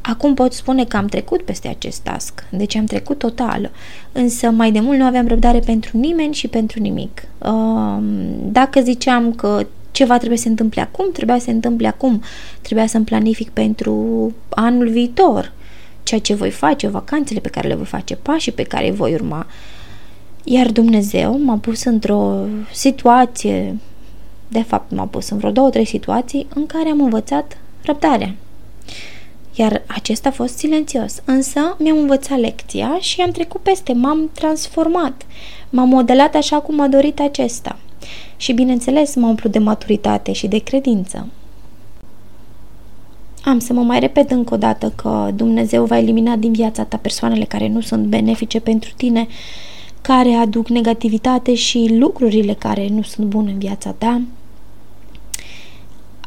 Acum 0.02 0.34
pot 0.34 0.52
spune 0.52 0.84
că 0.84 0.96
am 0.96 1.06
trecut 1.06 1.42
peste 1.42 1.68
acest 1.68 2.00
task, 2.00 2.44
deci 2.50 2.76
am 2.76 2.84
trecut 2.84 3.18
total, 3.18 3.70
însă 4.12 4.50
mai 4.50 4.72
de 4.72 4.80
mult 4.80 4.98
nu 4.98 5.04
aveam 5.04 5.28
răbdare 5.28 5.58
pentru 5.58 5.98
nimeni 5.98 6.34
și 6.34 6.48
pentru 6.48 6.80
nimic. 6.80 7.22
Um, 7.38 8.04
dacă 8.52 8.80
ziceam 8.80 9.32
că 9.32 9.66
ceva 9.90 10.16
trebuie 10.16 10.36
să 10.36 10.42
se 10.42 10.48
întâmple 10.48 10.80
acum, 10.80 11.12
trebuia 11.12 11.38
să 11.38 11.44
se 11.44 11.50
întâmple 11.50 11.86
acum, 11.86 12.22
trebuia 12.60 12.86
să-mi 12.86 13.04
planific 13.04 13.50
pentru 13.50 13.94
anul 14.48 14.88
viitor, 14.88 15.52
ceea 16.02 16.20
ce 16.20 16.34
voi 16.34 16.50
face, 16.50 16.88
vacanțele 16.88 17.40
pe 17.40 17.48
care 17.48 17.68
le 17.68 17.74
voi 17.74 17.84
face, 17.84 18.16
pașii 18.16 18.52
pe 18.52 18.62
care 18.62 18.84
îi 18.84 18.94
voi 18.94 19.14
urma. 19.14 19.46
Iar 20.44 20.70
Dumnezeu 20.70 21.40
m-a 21.42 21.56
pus 21.56 21.84
într-o 21.84 22.44
situație, 22.72 23.76
de 24.48 24.62
fapt 24.62 24.90
m-a 24.94 25.06
pus 25.06 25.28
în 25.28 25.38
vreo 25.38 25.50
două, 25.50 25.70
trei 25.70 25.84
situații 25.84 26.46
în 26.54 26.66
care 26.66 26.88
am 26.88 27.00
învățat 27.00 27.58
răbdarea 27.84 28.34
iar 29.54 29.82
acesta 29.86 30.28
a 30.28 30.32
fost 30.32 30.56
silențios. 30.56 31.22
Însă 31.24 31.76
mi-am 31.78 31.98
învățat 31.98 32.38
lecția 32.38 32.98
și 33.00 33.20
am 33.20 33.30
trecut 33.30 33.60
peste, 33.60 33.92
m-am 33.92 34.30
transformat, 34.32 35.26
m-am 35.70 35.88
modelat 35.88 36.34
așa 36.34 36.60
cum 36.60 36.80
a 36.80 36.88
dorit 36.88 37.20
acesta. 37.20 37.78
Și 38.36 38.52
bineînțeles 38.52 39.14
m-am 39.14 39.28
umplut 39.28 39.52
de 39.52 39.58
maturitate 39.58 40.32
și 40.32 40.46
de 40.46 40.58
credință. 40.58 41.26
Am 43.44 43.58
să 43.58 43.72
mă 43.72 43.82
mai 43.82 44.00
repet 44.00 44.30
încă 44.30 44.54
o 44.54 44.56
dată 44.56 44.92
că 44.96 45.30
Dumnezeu 45.34 45.84
va 45.84 45.98
elimina 45.98 46.36
din 46.36 46.52
viața 46.52 46.84
ta 46.84 46.96
persoanele 46.96 47.44
care 47.44 47.68
nu 47.68 47.80
sunt 47.80 48.04
benefice 48.04 48.60
pentru 48.60 48.90
tine, 48.96 49.26
care 50.02 50.32
aduc 50.32 50.68
negativitate 50.68 51.54
și 51.54 51.96
lucrurile 51.98 52.54
care 52.54 52.88
nu 52.88 53.02
sunt 53.02 53.26
bune 53.26 53.50
în 53.50 53.58
viața 53.58 53.90
ta, 53.90 54.20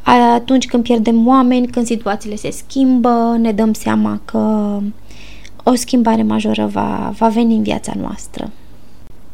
atunci 0.04 0.68
când 0.68 0.84
pierdem 0.84 1.28
oameni, 1.28 1.68
când 1.68 1.86
situațiile 1.86 2.36
se 2.36 2.52
schimbă, 2.52 3.36
ne 3.40 3.52
dăm 3.52 3.74
seama 3.74 4.22
că 4.26 4.80
o 5.64 5.76
schimbare 5.76 6.24
majoră 6.24 6.66
va, 6.66 7.14
va 7.18 7.28
veni 7.28 7.56
în 7.56 7.64
viața 7.64 7.94
noastră. 8.00 8.52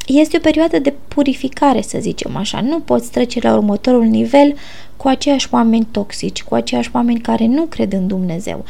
este 0.05 0.38
o 0.38 0.39
perioadă 0.39 0.79
de 0.79 0.93
purificare, 1.07 1.81
să 1.81 1.97
zicem 2.01 2.35
așa. 2.35 2.61
Nu 2.61 2.79
poți 2.79 3.11
trece 3.11 3.39
la 3.41 3.55
următorul 3.55 4.05
nivel 4.05 4.53
cu 4.97 5.07
aceiași 5.07 5.47
oameni 5.51 5.88
toxici, 5.91 6.43
cu 6.43 6.55
aceiași 6.55 6.89
oameni 6.93 7.19
care 7.19 7.45
nu 7.45 7.63
cred 7.63 7.93
în 7.93 8.07
Dumnezeu. 8.07 8.65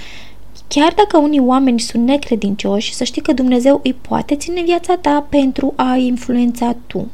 Chiar 0.67 0.93
dacă 0.95 1.17
unii 1.17 1.39
oameni 1.39 1.79
sunt 1.79 2.07
necredincioși, 2.07 2.93
să 2.93 3.03
știi 3.03 3.21
că 3.21 3.33
Dumnezeu 3.33 3.79
îi 3.83 3.93
poate 3.93 4.35
ține 4.35 4.61
viața 4.61 4.95
ta 4.95 5.25
pentru 5.29 5.73
a 5.75 5.95
influența 5.95 6.75
tu. 6.87 7.07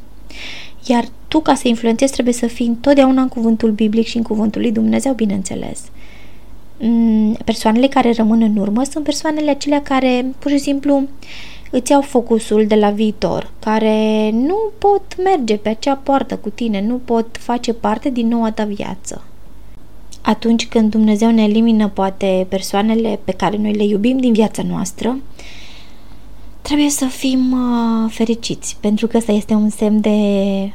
Iar 0.86 1.04
tu, 1.28 1.40
ca 1.40 1.54
să 1.54 1.68
influențezi, 1.68 2.12
trebuie 2.12 2.34
să 2.34 2.46
fii 2.46 2.66
întotdeauna 2.66 3.22
în 3.22 3.28
cuvântul 3.28 3.70
biblic 3.70 4.06
și 4.06 4.16
în 4.16 4.22
cuvântul 4.22 4.60
lui 4.60 4.72
Dumnezeu, 4.72 5.12
bineînțeles. 5.12 5.82
Mm, 6.78 7.32
persoanele 7.44 7.86
care 7.86 8.12
rămân 8.12 8.42
în 8.42 8.56
urmă 8.56 8.82
sunt 8.84 9.04
persoanele 9.04 9.50
acelea 9.50 9.82
care, 9.82 10.34
pur 10.38 10.50
și 10.50 10.58
simplu, 10.58 11.02
îți 11.70 11.90
iau 11.90 12.00
focusul 12.00 12.66
de 12.66 12.74
la 12.74 12.90
viitor, 12.90 13.50
care 13.58 14.30
nu 14.30 14.56
pot 14.78 15.22
merge 15.24 15.56
pe 15.56 15.68
acea 15.68 15.94
poartă 15.94 16.36
cu 16.36 16.48
tine, 16.48 16.80
nu 16.80 16.94
pot 17.04 17.36
face 17.40 17.72
parte 17.72 18.10
din 18.10 18.28
noua 18.28 18.50
ta 18.50 18.64
viață. 18.64 19.22
Atunci 20.22 20.66
când 20.66 20.90
Dumnezeu 20.90 21.30
ne 21.30 21.42
elimină 21.42 21.88
poate 21.88 22.46
persoanele 22.48 23.18
pe 23.24 23.32
care 23.32 23.56
noi 23.56 23.72
le 23.72 23.84
iubim 23.84 24.18
din 24.18 24.32
viața 24.32 24.62
noastră, 24.62 25.18
trebuie 26.66 26.90
să 26.90 27.04
fim 27.04 27.52
uh, 27.52 28.10
fericiți, 28.12 28.76
pentru 28.80 29.06
că 29.06 29.16
ăsta 29.16 29.32
este 29.32 29.54
un 29.54 29.68
semn 29.68 30.00
de 30.00 30.08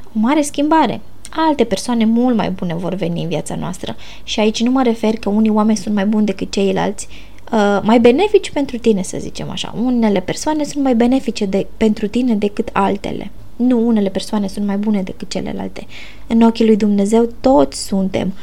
o 0.03 0.19
mare 0.19 0.41
schimbare. 0.41 1.01
Alte 1.29 1.63
persoane 1.63 2.05
mult 2.05 2.35
mai 2.35 2.49
bune 2.49 2.73
vor 2.73 2.93
veni 2.93 3.21
în 3.21 3.27
viața 3.27 3.55
noastră 3.55 3.95
și 4.23 4.39
aici 4.39 4.63
nu 4.63 4.71
mă 4.71 4.83
refer 4.83 5.15
că 5.15 5.29
unii 5.29 5.49
oameni 5.49 5.77
sunt 5.77 5.95
mai 5.95 6.05
buni 6.05 6.25
decât 6.25 6.51
ceilalți, 6.51 7.07
uh, 7.51 7.79
mai 7.83 7.99
benefici 7.99 8.51
pentru 8.51 8.77
tine, 8.77 9.01
să 9.01 9.17
zicem 9.19 9.49
așa. 9.49 9.75
Unele 9.83 10.19
persoane 10.19 10.63
sunt 10.63 10.83
mai 10.83 10.95
benefice 10.95 11.45
de, 11.45 11.67
pentru 11.77 12.07
tine 12.07 12.35
decât 12.35 12.69
altele. 12.71 13.31
Nu 13.55 13.87
unele 13.87 14.09
persoane 14.09 14.47
sunt 14.47 14.65
mai 14.65 14.77
bune 14.77 15.01
decât 15.01 15.29
celelalte. 15.29 15.87
În 16.27 16.41
ochii 16.41 16.65
lui 16.65 16.75
Dumnezeu 16.77 17.29
toți 17.41 17.85
suntem 17.85 18.33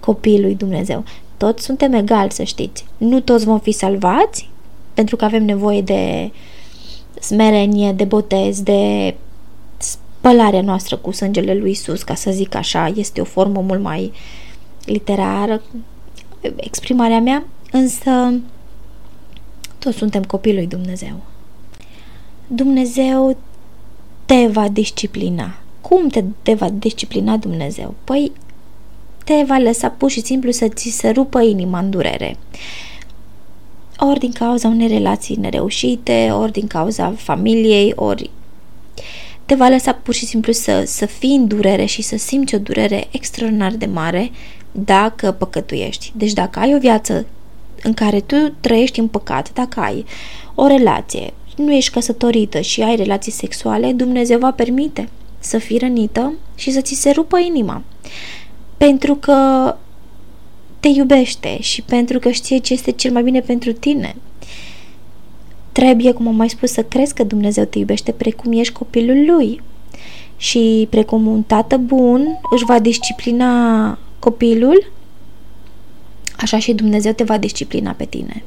copiii 0.00 0.40
lui 0.40 0.54
Dumnezeu. 0.54 1.04
Toți 1.36 1.64
suntem 1.64 1.92
egali, 1.92 2.30
să 2.30 2.42
știți. 2.42 2.84
Nu 2.96 3.20
toți 3.20 3.44
vom 3.44 3.58
fi 3.58 3.72
salvați, 3.72 4.50
pentru 4.94 5.16
că 5.16 5.24
avem 5.24 5.44
nevoie 5.44 5.80
de 5.80 6.30
smerenie, 7.20 7.92
de 7.92 8.04
botez, 8.04 8.62
de 8.62 9.14
spălarea 9.76 10.60
noastră 10.60 10.96
cu 10.96 11.10
sângele 11.10 11.54
lui 11.54 11.70
Isus, 11.70 12.02
ca 12.02 12.14
să 12.14 12.30
zic 12.30 12.54
așa, 12.54 12.92
este 12.94 13.20
o 13.20 13.24
formă 13.24 13.60
mult 13.60 13.80
mai 13.80 14.12
literară, 14.84 15.62
exprimarea 16.56 17.20
mea, 17.20 17.44
însă 17.72 18.40
toți 19.78 19.96
suntem 19.96 20.24
copii 20.24 20.54
lui 20.54 20.66
Dumnezeu. 20.66 21.20
Dumnezeu 22.46 23.36
te 24.24 24.46
va 24.46 24.68
disciplina. 24.68 25.58
Cum 25.80 26.08
te, 26.08 26.24
te 26.42 26.54
va 26.54 26.68
disciplina 26.70 27.36
Dumnezeu? 27.36 27.94
Păi 28.04 28.32
te 29.24 29.44
va 29.46 29.58
lăsa 29.58 29.88
pur 29.88 30.10
și 30.10 30.20
simplu 30.20 30.50
să 30.50 30.68
ți 30.68 30.88
se 30.88 31.10
rupă 31.10 31.40
inima 31.40 31.78
în 31.78 31.90
durere. 31.90 32.36
Ori 33.98 34.18
din 34.18 34.32
cauza 34.32 34.68
unei 34.68 34.86
relații 34.86 35.36
nereușite, 35.36 36.30
ori 36.32 36.52
din 36.52 36.66
cauza 36.66 37.14
familiei, 37.16 37.92
ori 37.94 38.30
te 39.46 39.54
va 39.54 39.68
lăsa 39.68 39.92
pur 39.92 40.14
și 40.14 40.24
simplu 40.26 40.52
să, 40.52 40.82
să 40.86 41.06
fii 41.06 41.34
în 41.34 41.46
durere 41.46 41.84
și 41.84 42.02
să 42.02 42.16
simți 42.16 42.54
o 42.54 42.58
durere 42.58 43.06
extraordinar 43.10 43.72
de 43.72 43.86
mare 43.86 44.30
dacă 44.72 45.32
păcătuiești. 45.32 46.12
Deci 46.16 46.32
dacă 46.32 46.58
ai 46.58 46.74
o 46.74 46.78
viață 46.78 47.26
în 47.82 47.94
care 47.94 48.20
tu 48.20 48.36
trăiești 48.60 49.00
în 49.00 49.08
păcat, 49.08 49.52
dacă 49.52 49.80
ai 49.80 50.04
o 50.54 50.66
relație, 50.66 51.32
nu 51.56 51.72
ești 51.72 51.92
căsătorită 51.92 52.60
și 52.60 52.82
ai 52.82 52.96
relații 52.96 53.32
sexuale, 53.32 53.92
Dumnezeu 53.92 54.38
va 54.38 54.50
permite 54.50 55.08
să 55.38 55.58
fii 55.58 55.78
rănită 55.78 56.32
și 56.54 56.70
să 56.70 56.80
ți 56.80 56.94
se 56.94 57.10
rupă 57.10 57.38
inima. 57.38 57.82
Pentru 58.76 59.14
că 59.14 59.34
te 60.80 60.88
iubește 60.88 61.60
și 61.60 61.82
pentru 61.82 62.18
că 62.18 62.30
știe 62.30 62.58
ce 62.58 62.72
este 62.72 62.90
cel 62.90 63.12
mai 63.12 63.22
bine 63.22 63.40
pentru 63.40 63.72
tine. 63.72 64.16
Trebuie, 65.72 66.12
cum 66.12 66.28
am 66.28 66.34
mai 66.34 66.48
spus, 66.48 66.70
să 66.70 66.82
crezi 66.82 67.14
că 67.14 67.24
Dumnezeu 67.24 67.64
te 67.64 67.78
iubește 67.78 68.12
precum 68.12 68.52
ești 68.52 68.72
copilul 68.72 69.34
lui. 69.34 69.60
Și 70.36 70.86
precum 70.90 71.26
un 71.26 71.42
tată 71.42 71.76
bun 71.76 72.38
își 72.50 72.64
va 72.64 72.78
disciplina 72.78 73.98
copilul, 74.18 74.92
așa 76.36 76.58
și 76.58 76.72
Dumnezeu 76.72 77.12
te 77.12 77.24
va 77.24 77.38
disciplina 77.38 77.90
pe 77.92 78.04
tine. 78.04 78.42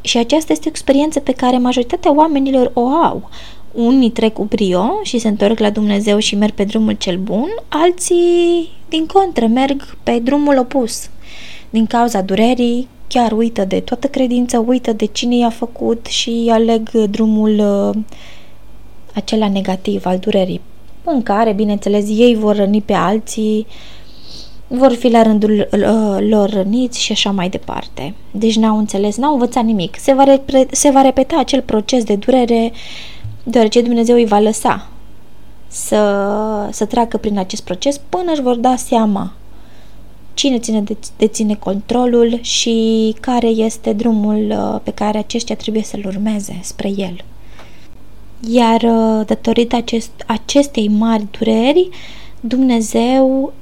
Și 0.00 0.18
aceasta 0.18 0.52
este 0.52 0.66
o 0.66 0.70
experiență 0.70 1.20
pe 1.20 1.32
care 1.32 1.58
majoritatea 1.58 2.14
oamenilor 2.14 2.70
o 2.74 2.86
au. 2.86 3.30
Unii 3.76 4.10
trec 4.10 4.32
cu 4.32 4.44
brio 4.44 5.00
și 5.02 5.18
se 5.18 5.28
întorc 5.28 5.58
la 5.58 5.70
Dumnezeu 5.70 6.18
și 6.18 6.36
merg 6.36 6.52
pe 6.52 6.64
drumul 6.64 6.92
cel 6.92 7.16
bun, 7.16 7.48
alții, 7.68 8.68
din 8.88 9.06
contră, 9.06 9.46
merg 9.46 9.96
pe 10.02 10.20
drumul 10.22 10.58
opus. 10.58 11.10
Din 11.70 11.86
cauza 11.86 12.20
durerii, 12.20 12.88
chiar 13.08 13.32
uită 13.32 13.64
de 13.64 13.80
toată 13.80 14.06
credința, 14.06 14.60
uită 14.66 14.92
de 14.92 15.04
cine 15.04 15.36
i-a 15.36 15.50
făcut 15.50 16.06
și 16.06 16.48
aleg 16.50 16.90
drumul 16.90 17.58
uh, 17.58 18.02
acela 19.14 19.48
negativ 19.48 20.06
al 20.06 20.18
durerii, 20.18 20.60
în 21.04 21.22
care, 21.22 21.52
bineînțeles, 21.52 22.04
ei 22.08 22.34
vor 22.34 22.56
răni 22.56 22.82
pe 22.82 22.92
alții, 22.92 23.66
vor 24.68 24.92
fi 24.92 25.08
la 25.08 25.22
rândul 25.22 25.68
uh, 25.72 26.26
lor 26.28 26.50
răniți 26.50 27.02
și 27.02 27.12
așa 27.12 27.30
mai 27.30 27.48
departe. 27.48 28.14
Deci 28.30 28.56
n-au 28.56 28.78
înțeles, 28.78 29.16
n-au 29.16 29.32
învățat 29.32 29.64
nimic. 29.64 29.96
Se 29.98 30.12
va, 30.12 30.24
repre- 30.24 30.66
se 30.70 30.90
va 30.90 31.00
repeta 31.00 31.36
acel 31.38 31.62
proces 31.62 32.04
de 32.04 32.14
durere 32.14 32.72
deoarece 33.48 33.82
Dumnezeu 33.82 34.16
îi 34.16 34.26
va 34.26 34.38
lăsa 34.38 34.88
să, 35.68 36.68
să 36.70 36.84
treacă 36.84 37.16
prin 37.16 37.38
acest 37.38 37.62
proces 37.62 38.00
până 38.08 38.32
își 38.32 38.42
vor 38.42 38.56
da 38.56 38.76
seama 38.76 39.32
cine 40.34 40.58
ține 40.58 40.80
de, 40.80 40.96
deține 41.16 41.54
controlul 41.54 42.38
și 42.40 43.14
care 43.20 43.46
este 43.46 43.92
drumul 43.92 44.46
uh, 44.50 44.80
pe 44.82 44.90
care 44.90 45.18
aceștia 45.18 45.56
trebuie 45.56 45.82
să-l 45.82 46.02
urmeze 46.06 46.58
spre 46.62 46.88
el. 46.96 47.24
Iar 48.50 48.82
uh, 48.82 49.26
datorită 49.26 49.76
acest, 49.76 50.10
acestei 50.26 50.88
mari 50.88 51.26
dureri, 51.38 51.88
Dumnezeu 52.40 53.52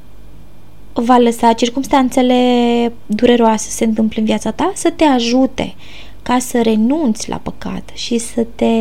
va 0.93 1.17
lăsa 1.17 1.53
circumstanțele 1.53 2.93
dureroase 3.07 3.71
să 3.71 3.77
se 3.77 3.85
întâmple 3.85 4.21
în 4.21 4.27
viața 4.27 4.51
ta 4.51 4.73
să 4.75 4.91
te 4.91 5.05
ajute 5.05 5.75
ca 6.23 6.39
să 6.39 6.63
renunți 6.63 7.29
la 7.29 7.37
păcat 7.37 7.91
și 7.95 8.19
să 8.19 8.47
te 8.55 8.75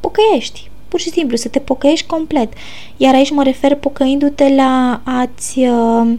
pocăiești. 0.00 0.70
Pur 0.88 1.00
și 1.00 1.10
simplu, 1.10 1.36
să 1.36 1.48
te 1.48 1.58
pocăiești 1.58 2.06
complet. 2.06 2.52
Iar 2.96 3.14
aici 3.14 3.30
mă 3.30 3.42
refer 3.42 3.74
pocăindu-te 3.74 4.54
la 4.54 5.00
a-ți, 5.04 5.58
uh, 5.58 6.12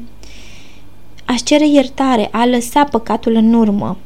a-ți 1.25 1.43
cere 1.43 1.67
iertare, 1.67 2.29
a 2.31 2.45
lăsa 2.45 2.83
păcatul 2.83 3.33
în 3.33 3.53
urmă. 3.53 3.97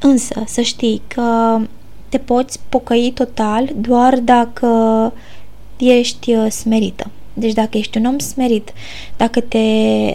Însă, 0.00 0.42
să 0.46 0.60
știi 0.60 1.02
că 1.06 1.58
te 2.08 2.18
poți 2.18 2.58
pocăi 2.68 3.12
total 3.14 3.68
doar 3.76 4.18
dacă 4.18 5.12
ești 5.76 6.34
uh, 6.34 6.50
smerită. 6.50 7.10
Deci 7.34 7.52
dacă 7.52 7.78
ești 7.78 7.98
un 7.98 8.04
om 8.04 8.18
smerit, 8.18 8.72
dacă 9.16 9.40
te 9.40 9.58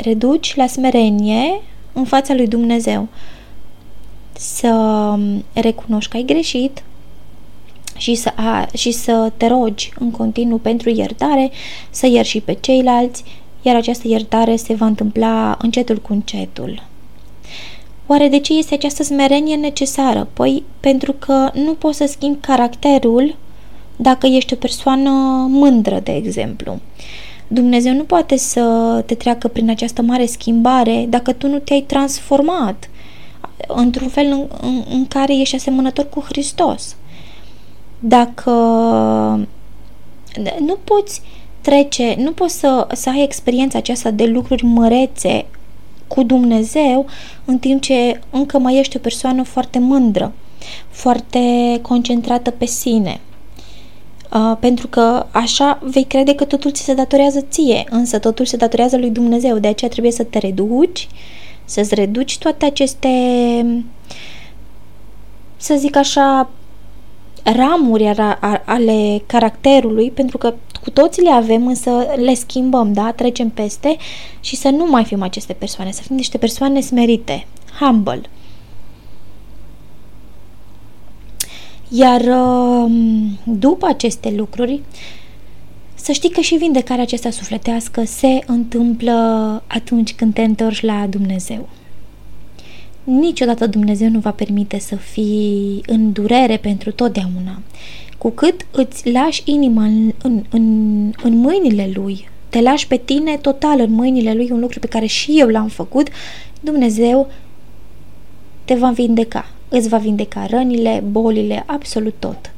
reduci 0.02 0.56
la 0.56 0.68
smerenie 0.68 1.62
în 1.94 2.06
fața 2.06 2.34
lui 2.34 2.48
Dumnezeu, 2.48 3.08
să 4.38 4.68
um, 4.68 5.44
recunoști 5.54 6.12
că 6.12 6.18
ai 6.18 6.24
greșit 6.24 6.84
și 7.98 8.16
să, 8.16 8.32
a, 8.36 8.68
și 8.74 8.92
să 8.92 9.32
te 9.38 9.48
rogi 9.48 9.92
în 10.00 10.12
continuu 10.12 10.58
pentru 10.58 10.90
iertare, 10.90 11.52
să 11.90 12.08
ierți 12.08 12.30
și 12.30 12.40
pe 12.40 12.54
ceilalți, 12.54 13.24
iar 13.62 13.76
această 13.76 14.08
iertare 14.08 14.56
se 14.56 14.74
va 14.74 14.86
întâmpla 14.86 15.58
încetul 15.62 15.98
cu 15.98 16.14
încetul. 16.14 16.84
Oare 18.08 18.28
de 18.28 18.40
ce 18.40 18.54
este 18.54 18.74
această 18.74 19.04
smerenie 19.04 19.56
necesară? 19.56 20.28
Păi 20.34 20.64
pentru 20.80 21.12
că 21.12 21.52
nu 21.54 21.74
poți 21.74 21.98
să 21.98 22.06
schimbi 22.06 22.40
caracterul 22.40 23.36
dacă 23.96 24.28
ești 24.28 24.54
o 24.54 24.56
persoană 24.56 25.10
mândră, 25.50 26.00
de 26.00 26.16
exemplu. 26.16 26.80
Dumnezeu 27.48 27.94
nu 27.94 28.04
poate 28.04 28.38
să 28.38 28.62
te 29.06 29.16
treacă 29.16 29.48
prin 29.48 29.70
această 29.70 30.02
mare 30.02 30.26
schimbare 30.26 31.06
dacă 31.10 31.34
tu 31.34 31.48
nu 31.48 31.60
te-ai 31.60 31.82
transformat 31.82 32.90
într-un 33.68 34.08
fel 34.08 34.26
în, 34.26 34.48
în, 34.62 34.84
în 34.90 35.08
care 35.08 35.36
ești 35.40 35.56
asemănător 35.56 36.10
cu 36.10 36.20
Hristos. 36.28 36.96
Dacă 38.00 38.52
nu 40.60 40.78
poți 40.84 41.22
trece, 41.62 42.16
nu 42.18 42.32
poți 42.32 42.60
să, 42.60 42.88
să 42.94 43.10
ai 43.10 43.24
experiența 43.24 43.78
aceasta 43.78 44.12
de 44.12 44.26
lucruri 44.26 44.64
mărețe 44.64 45.46
cu 46.08 46.24
Dumnezeu 46.24 47.06
în 47.46 47.58
timp 47.58 47.82
ce 47.82 48.20
încă 48.30 48.60
mai 48.60 48.78
ești 48.78 48.98
o 48.98 49.00
persoană 49.00 49.44
foarte 49.44 49.80
mândră, 49.80 50.34
foarte 50.90 51.40
concentrată 51.82 52.52
pe 52.52 52.66
sine. 52.66 53.20
Uh, 54.34 54.58
pentru 54.60 54.88
că 54.88 55.26
așa 55.32 55.80
vei 55.82 56.04
crede 56.04 56.36
că 56.36 56.46
totul 56.46 56.72
ți 56.72 56.84
se 56.84 56.94
datorează 56.94 57.42
ție, 57.50 57.86
însă 57.90 58.20
totul 58.20 58.46
se 58.46 58.58
datorează 58.58 58.98
lui 58.98 59.10
Dumnezeu, 59.10 59.58
de 59.58 59.68
aceea 59.68 59.90
trebuie 59.90 60.12
să 60.12 60.24
te 60.24 60.38
reduci, 60.38 61.08
să-ți 61.68 61.96
reduci 61.96 62.38
toate 62.38 62.66
aceste, 62.66 63.10
să 65.58 65.76
zic 65.78 65.96
așa, 65.96 66.50
ramuri 67.44 68.06
ale 68.66 69.24
caracterului, 69.26 70.12
pentru 70.12 70.38
că 70.38 70.54
cu 70.84 70.90
toții 70.90 71.22
le 71.22 71.32
avem, 71.32 71.68
însă 71.68 71.92
le 72.16 72.34
schimbăm, 72.34 72.94
da? 72.94 73.12
Trecem 73.12 73.50
peste 73.50 73.98
și 74.40 74.56
să 74.56 74.70
nu 74.70 74.86
mai 74.90 75.04
fim 75.04 75.22
aceste 75.22 75.54
persoane, 75.54 75.92
să 75.92 76.02
fim 76.02 76.16
niște 76.16 76.38
persoane 76.38 76.80
smerite, 76.80 77.48
humble. 77.80 78.22
Iar 81.90 82.22
um, 82.22 83.40
după 83.44 83.88
aceste 83.88 84.34
lucruri, 84.38 84.82
să 86.02 86.12
știi 86.12 86.30
că 86.30 86.42
și 86.42 86.56
vindecarea 86.56 87.04
aceasta 87.04 87.30
sufletească 87.30 88.04
se 88.06 88.40
întâmplă 88.46 89.14
atunci 89.68 90.14
când 90.14 90.34
te 90.34 90.42
întorci 90.42 90.82
la 90.82 91.08
Dumnezeu. 91.10 91.70
Niciodată 93.04 93.68
Dumnezeu 93.68 94.10
nu 94.10 94.20
va 94.20 94.32
permite 94.32 94.80
să 94.80 94.96
fii 94.96 95.82
în 95.86 96.12
durere 96.12 96.58
pentru 96.58 96.92
totdeauna. 96.92 97.62
Cu 98.18 98.30
cât 98.30 98.66
îți 98.72 99.12
lași 99.12 99.42
inima 99.46 99.84
în, 99.84 100.14
în, 100.22 100.44
în, 100.50 100.64
în 101.24 101.38
mâinile 101.38 101.92
Lui, 101.94 102.30
te 102.50 102.62
lași 102.62 102.88
pe 102.88 102.98
tine 102.98 103.38
total 103.38 103.80
în 103.80 103.92
mâinile 103.92 104.34
Lui, 104.34 104.50
un 104.52 104.60
lucru 104.60 104.80
pe 104.80 104.88
care 104.88 105.06
și 105.06 105.40
eu 105.40 105.48
l-am 105.48 105.68
făcut, 105.68 106.08
Dumnezeu 106.60 107.32
te 108.66 108.74
va 108.74 108.90
vindeca. 108.90 109.52
Îți 109.70 109.88
va 109.88 109.98
vindeca 109.98 110.46
rănile, 110.46 111.04
bolile, 111.12 111.64
absolut 111.68 112.14
tot 112.20 112.52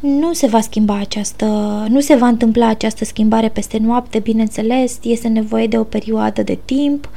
nu 0.00 0.32
se 0.32 0.46
va 0.46 0.60
schimba 0.60 0.98
această, 0.98 1.46
nu 1.88 2.00
se 2.00 2.14
va 2.14 2.26
întâmpla 2.26 2.66
această 2.66 3.04
schimbare 3.04 3.48
peste 3.48 3.78
noapte, 3.78 4.18
bineînțeles, 4.18 4.98
este 5.02 5.28
nevoie 5.28 5.66
de 5.66 5.78
o 5.78 5.84
perioadă 5.84 6.42
de 6.42 6.58
timp, 6.64 7.08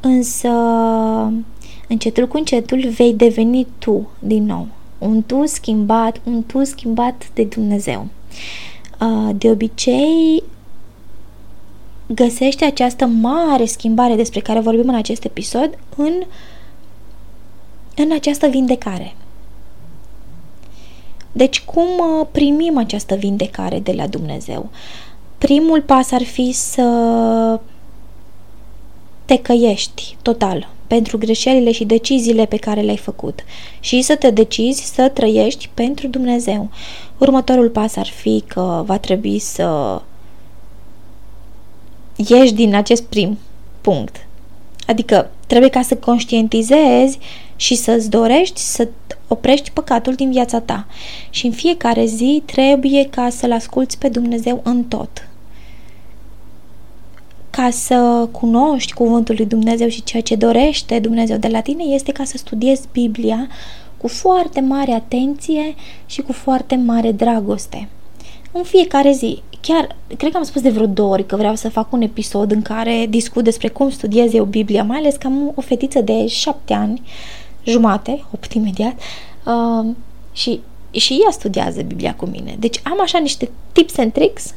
însă 0.00 0.48
încetul 1.88 2.28
cu 2.28 2.36
încetul 2.36 2.88
vei 2.88 3.14
deveni 3.14 3.66
tu 3.78 4.08
din 4.18 4.44
nou, 4.44 4.66
un 4.98 5.22
tu 5.22 5.46
schimbat, 5.46 6.20
un 6.24 6.42
tu 6.46 6.64
schimbat 6.64 7.30
de 7.34 7.44
Dumnezeu. 7.44 8.06
De 9.34 9.50
obicei, 9.50 10.42
găsește 12.06 12.64
această 12.64 13.06
mare 13.06 13.64
schimbare 13.64 14.14
despre 14.14 14.40
care 14.40 14.60
vorbim 14.60 14.88
în 14.88 14.94
acest 14.94 15.24
episod 15.24 15.78
în, 15.96 16.12
în 17.96 18.12
această 18.12 18.46
vindecare. 18.46 19.14
Deci 21.36 21.60
cum 21.60 21.82
uh, 21.82 22.26
primim 22.30 22.78
această 22.78 23.14
vindecare 23.14 23.78
de 23.78 23.92
la 23.92 24.06
Dumnezeu? 24.06 24.68
Primul 25.38 25.82
pas 25.82 26.10
ar 26.10 26.22
fi 26.22 26.52
să 26.52 27.60
te 29.24 29.38
căiești 29.38 30.16
total 30.22 30.68
pentru 30.86 31.18
greșelile 31.18 31.72
și 31.72 31.84
deciziile 31.84 32.44
pe 32.44 32.56
care 32.56 32.80
le-ai 32.80 32.96
făcut 32.96 33.44
și 33.80 34.02
să 34.02 34.16
te 34.16 34.30
decizi 34.30 34.92
să 34.94 35.08
trăiești 35.08 35.70
pentru 35.74 36.06
Dumnezeu. 36.06 36.70
Următorul 37.18 37.68
pas 37.68 37.96
ar 37.96 38.06
fi 38.06 38.42
că 38.46 38.82
va 38.86 38.98
trebui 38.98 39.38
să 39.38 40.00
ieși 42.16 42.54
din 42.54 42.74
acest 42.74 43.02
prim 43.02 43.38
punct. 43.80 44.26
Adică 44.86 45.30
trebuie 45.46 45.70
ca 45.70 45.82
să 45.82 45.96
conștientizezi 45.96 47.18
și 47.56 47.74
să-ți 47.74 48.10
dorești 48.10 48.60
să 48.60 48.88
oprești 49.28 49.70
păcatul 49.70 50.14
din 50.14 50.30
viața 50.30 50.60
ta. 50.60 50.86
Și 51.30 51.46
în 51.46 51.52
fiecare 51.52 52.04
zi 52.04 52.42
trebuie 52.44 53.08
ca 53.10 53.28
să-L 53.30 53.52
asculți 53.52 53.98
pe 53.98 54.08
Dumnezeu 54.08 54.60
în 54.64 54.84
tot. 54.84 55.28
Ca 57.50 57.70
să 57.70 58.28
cunoști 58.30 58.92
cuvântul 58.92 59.34
lui 59.38 59.46
Dumnezeu 59.46 59.88
și 59.88 60.02
ceea 60.02 60.22
ce 60.22 60.34
dorește 60.34 60.98
Dumnezeu 60.98 61.36
de 61.36 61.48
la 61.48 61.60
tine 61.60 61.84
este 61.84 62.12
ca 62.12 62.24
să 62.24 62.36
studiezi 62.36 62.88
Biblia 62.92 63.48
cu 63.96 64.08
foarte 64.08 64.60
mare 64.60 64.92
atenție 64.92 65.74
și 66.06 66.22
cu 66.22 66.32
foarte 66.32 66.76
mare 66.76 67.12
dragoste. 67.12 67.88
În 68.52 68.62
fiecare 68.62 69.12
zi, 69.12 69.42
chiar, 69.60 69.96
cred 70.16 70.30
că 70.30 70.36
am 70.36 70.42
spus 70.42 70.62
de 70.62 70.70
vreo 70.70 70.86
două 70.86 71.12
ori 71.12 71.26
că 71.26 71.36
vreau 71.36 71.54
să 71.54 71.68
fac 71.68 71.92
un 71.92 72.02
episod 72.02 72.50
în 72.50 72.62
care 72.62 73.06
discut 73.08 73.44
despre 73.44 73.68
cum 73.68 73.90
studiez 73.90 74.34
eu 74.34 74.44
Biblia, 74.44 74.82
mai 74.82 74.98
ales 74.98 75.16
că 75.16 75.26
am 75.26 75.52
o 75.54 75.60
fetiță 75.60 76.00
de 76.00 76.26
șapte 76.26 76.72
ani 76.72 77.02
jumate, 77.66 78.24
opt 78.32 78.52
imediat, 78.52 78.94
uh, 79.46 79.94
și, 80.32 80.60
și 80.90 81.20
ea 81.24 81.30
studiază 81.30 81.82
Biblia 81.82 82.14
cu 82.14 82.26
mine. 82.26 82.56
Deci 82.58 82.80
am 82.82 83.00
așa 83.00 83.18
niște 83.18 83.50
tips 83.72 83.98
and 83.98 84.12
tricks 84.12 84.54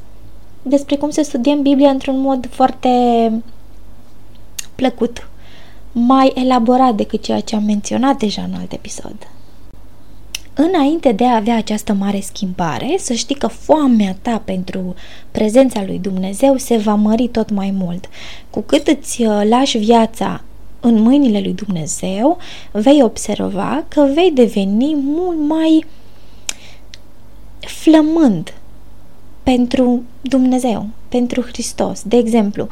despre 0.61 0.95
cum 0.95 1.09
să 1.09 1.21
studiem 1.21 1.61
Biblia 1.61 1.89
într-un 1.89 2.19
mod 2.19 2.47
foarte 2.51 2.89
plăcut, 4.75 5.27
mai 5.91 6.31
elaborat 6.35 6.95
decât 6.95 7.23
ceea 7.23 7.39
ce 7.39 7.55
am 7.55 7.63
menționat 7.63 8.17
deja 8.17 8.41
în 8.41 8.53
alt 8.53 8.71
episod. 8.71 9.15
Înainte 10.53 11.11
de 11.11 11.25
a 11.25 11.35
avea 11.35 11.55
această 11.55 11.93
mare 11.93 12.19
schimbare, 12.19 12.95
să 12.97 13.13
știi 13.13 13.35
că 13.35 13.47
foamea 13.47 14.15
ta 14.21 14.41
pentru 14.45 14.95
prezența 15.31 15.83
lui 15.85 15.99
Dumnezeu 15.99 16.57
se 16.57 16.77
va 16.77 16.95
mări 16.95 17.27
tot 17.27 17.49
mai 17.49 17.73
mult. 17.77 18.09
Cu 18.49 18.61
cât 18.61 18.87
îți 18.87 19.21
uh, 19.21 19.41
lași 19.49 19.77
viața 19.77 20.41
în 20.79 21.01
mâinile 21.01 21.39
lui 21.39 21.53
Dumnezeu, 21.53 22.37
vei 22.71 23.03
observa 23.03 23.83
că 23.87 24.09
vei 24.13 24.31
deveni 24.31 24.95
mult 25.01 25.39
mai 25.47 25.85
flămând 27.59 28.53
pentru 29.43 30.03
Dumnezeu, 30.21 30.87
pentru 31.09 31.41
Hristos. 31.41 32.01
De 32.05 32.17
exemplu, 32.17 32.67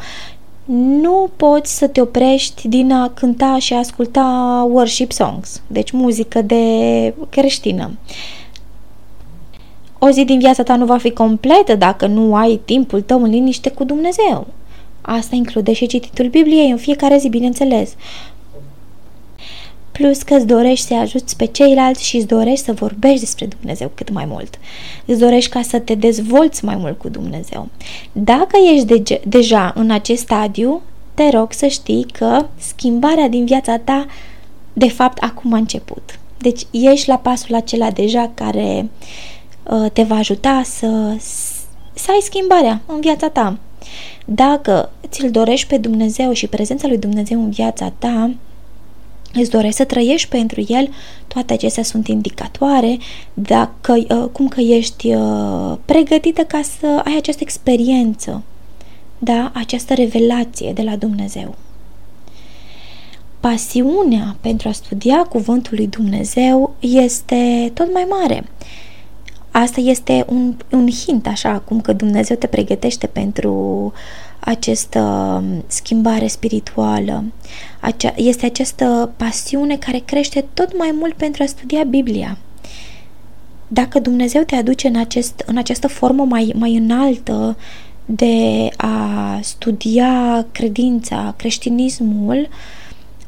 nu 1.01 1.29
poți 1.35 1.77
să 1.77 1.87
te 1.87 2.01
oprești 2.01 2.67
din 2.67 2.91
a 2.91 3.09
cânta 3.09 3.57
și 3.59 3.73
a 3.73 3.77
asculta 3.77 4.67
worship 4.71 5.11
songs, 5.11 5.61
deci 5.67 5.91
muzică 5.91 6.41
de 6.41 7.13
creștină. 7.29 7.91
O 9.99 10.09
zi 10.09 10.23
din 10.25 10.39
viața 10.39 10.63
ta 10.63 10.75
nu 10.75 10.85
va 10.85 10.97
fi 10.97 11.11
completă 11.11 11.75
dacă 11.75 12.07
nu 12.07 12.35
ai 12.35 12.61
timpul 12.65 13.01
tău 13.01 13.23
în 13.23 13.29
liniște 13.29 13.69
cu 13.69 13.83
Dumnezeu. 13.83 14.47
Asta 15.09 15.35
include 15.35 15.73
și 15.73 15.87
cititul 15.87 16.27
Bibliei 16.27 16.69
în 16.69 16.77
fiecare 16.77 17.17
zi, 17.17 17.29
bineînțeles. 17.29 17.95
Plus 19.91 20.21
că 20.21 20.33
îți 20.33 20.45
dorești 20.45 20.85
să 20.85 20.93
ajuți 20.93 21.35
pe 21.35 21.45
ceilalți 21.45 22.05
și 22.05 22.15
îți 22.15 22.27
dorești 22.27 22.65
să 22.65 22.73
vorbești 22.73 23.19
despre 23.19 23.45
Dumnezeu 23.45 23.91
cât 23.95 24.09
mai 24.09 24.25
mult. 24.25 24.59
Îți 25.05 25.19
dorești 25.19 25.49
ca 25.49 25.61
să 25.61 25.79
te 25.79 25.95
dezvolți 25.95 26.65
mai 26.65 26.75
mult 26.75 26.97
cu 26.97 27.09
Dumnezeu. 27.09 27.67
Dacă 28.11 28.57
ești 28.73 28.85
de- 28.85 29.21
deja 29.27 29.73
în 29.75 29.91
acest 29.91 30.21
stadiu, 30.21 30.81
te 31.13 31.29
rog 31.29 31.53
să 31.53 31.67
știi 31.67 32.05
că 32.13 32.45
schimbarea 32.57 33.27
din 33.27 33.45
viața 33.45 33.77
ta, 33.77 34.05
de 34.73 34.89
fapt, 34.89 35.23
acum 35.23 35.53
a 35.53 35.57
început. 35.57 36.19
Deci 36.37 36.61
ești 36.71 37.09
la 37.09 37.17
pasul 37.17 37.55
acela 37.55 37.91
deja 37.91 38.31
care 38.33 38.89
uh, 39.63 39.91
te 39.93 40.03
va 40.03 40.15
ajuta 40.15 40.61
să, 40.65 41.15
să 41.93 42.11
ai 42.11 42.19
schimbarea 42.21 42.81
în 42.85 42.99
viața 42.99 43.29
ta. 43.29 43.57
Dacă 44.29 44.89
ți-l 45.07 45.31
dorești 45.31 45.67
pe 45.67 45.77
Dumnezeu 45.77 46.31
și 46.31 46.47
prezența 46.47 46.87
lui 46.87 46.97
Dumnezeu 46.97 47.43
în 47.43 47.49
viața 47.49 47.93
ta, 47.97 48.31
îți 49.33 49.49
dorești 49.49 49.75
să 49.75 49.83
trăiești 49.83 50.29
pentru 50.29 50.63
el, 50.67 50.89
toate 51.27 51.53
acestea 51.53 51.83
sunt 51.83 52.07
indicatoare 52.07 52.97
dacă, 53.33 53.93
uh, 53.93 54.25
cum 54.31 54.47
că 54.47 54.61
ești 54.61 55.13
uh, 55.13 55.77
pregătită 55.85 56.41
ca 56.41 56.61
să 56.79 57.01
ai 57.03 57.15
această 57.17 57.41
experiență, 57.43 58.43
da? 59.17 59.51
această 59.53 59.93
revelație 59.93 60.71
de 60.73 60.81
la 60.81 60.95
Dumnezeu. 60.95 61.55
Pasiunea 63.39 64.35
pentru 64.41 64.67
a 64.67 64.71
studia 64.71 65.23
cuvântul 65.23 65.75
lui 65.77 65.87
Dumnezeu 65.87 66.75
este 66.79 67.71
tot 67.73 67.93
mai 67.93 68.07
mare. 68.09 68.43
Asta 69.63 69.79
este 69.81 70.25
un, 70.27 70.55
un 70.71 70.89
hint, 70.89 71.27
așa, 71.27 71.59
cum 71.59 71.81
că 71.81 71.93
Dumnezeu 71.93 72.35
te 72.35 72.47
pregătește 72.47 73.07
pentru 73.07 73.93
această 74.39 74.99
um, 74.99 75.63
schimbare 75.67 76.27
spirituală. 76.27 77.23
Acea, 77.79 78.13
este 78.15 78.45
această 78.45 79.11
pasiune 79.17 79.77
care 79.77 79.97
crește 80.05 80.45
tot 80.53 80.77
mai 80.77 80.95
mult 80.99 81.13
pentru 81.13 81.43
a 81.43 81.45
studia 81.45 81.83
Biblia. 81.83 82.37
Dacă 83.67 83.99
Dumnezeu 83.99 84.41
te 84.41 84.55
aduce 84.55 84.87
în, 84.87 84.95
acest, 84.95 85.43
în 85.45 85.57
această 85.57 85.87
formă 85.87 86.23
mai, 86.23 86.53
mai 86.55 86.75
înaltă 86.75 87.57
de 88.05 88.67
a 88.75 89.39
studia 89.41 90.45
credința, 90.51 91.33
creștinismul, 91.37 92.47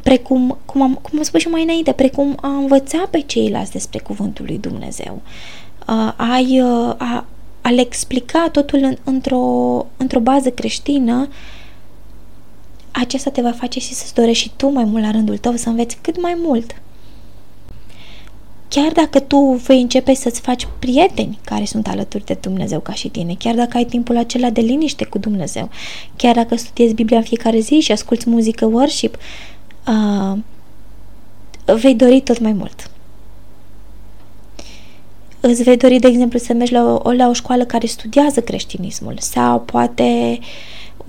precum, 0.03 0.57
cum 0.65 0.81
am, 0.81 0.99
cum 1.01 1.17
am 1.17 1.23
spus 1.23 1.39
și 1.39 1.47
mai 1.47 1.63
înainte, 1.63 1.91
precum 1.91 2.37
a 2.41 2.47
învăța 2.47 3.07
pe 3.11 3.19
ceilalți 3.19 3.71
despre 3.71 3.99
cuvântul 3.99 4.45
lui 4.45 4.57
Dumnezeu. 4.57 5.21
Uh, 5.23 5.59
uh, 5.89 6.13
ai 6.15 6.61
uh, 6.61 6.95
a, 6.97 7.25
a 7.61 7.69
le 7.69 7.81
explica 7.81 8.49
totul 8.51 8.79
în, 8.79 8.95
într-o, 9.03 9.85
într-o 9.97 10.19
bază 10.19 10.49
creștină, 10.49 11.27
acesta 12.91 13.29
te 13.29 13.41
va 13.41 13.51
face 13.51 13.79
și 13.79 13.93
să-ți 13.93 14.13
dorești 14.13 14.43
și 14.43 14.51
tu 14.55 14.69
mai 14.69 14.83
mult 14.83 15.03
la 15.03 15.11
rândul 15.11 15.37
tău 15.37 15.55
să 15.55 15.69
înveți 15.69 15.97
cât 16.01 16.21
mai 16.21 16.37
mult. 16.43 16.75
Chiar 18.67 18.91
dacă 18.91 19.19
tu 19.19 19.37
vei 19.37 19.81
începe 19.81 20.13
să-ți 20.13 20.41
faci 20.41 20.67
prieteni 20.79 21.39
care 21.43 21.65
sunt 21.65 21.87
alături 21.87 22.25
de 22.25 22.37
Dumnezeu 22.41 22.79
ca 22.79 22.93
și 22.93 23.07
tine, 23.07 23.35
chiar 23.39 23.55
dacă 23.55 23.77
ai 23.77 23.85
timpul 23.85 24.17
acela 24.17 24.49
de 24.49 24.61
liniște 24.61 25.05
cu 25.05 25.17
Dumnezeu, 25.17 25.69
chiar 26.15 26.35
dacă 26.35 26.55
studiezi 26.55 26.93
Biblia 26.93 27.17
în 27.17 27.23
fiecare 27.23 27.59
zi 27.59 27.79
și 27.79 27.91
asculți 27.91 28.29
muzică 28.29 28.65
worship, 28.65 29.17
uh, 29.87 30.37
vei 31.75 31.95
dori 31.95 32.21
tot 32.21 32.39
mai 32.39 32.53
mult 32.53 32.89
Îți 35.39 35.63
vei 35.63 35.77
dori, 35.77 35.99
de 35.99 36.07
exemplu, 36.07 36.39
să 36.39 36.53
mergi 36.53 36.73
la 36.73 37.01
o, 37.03 37.11
la 37.11 37.27
o 37.27 37.33
școală 37.33 37.65
care 37.65 37.85
studiază 37.85 38.41
creștinismul 38.41 39.15
sau 39.19 39.59
poate 39.59 40.39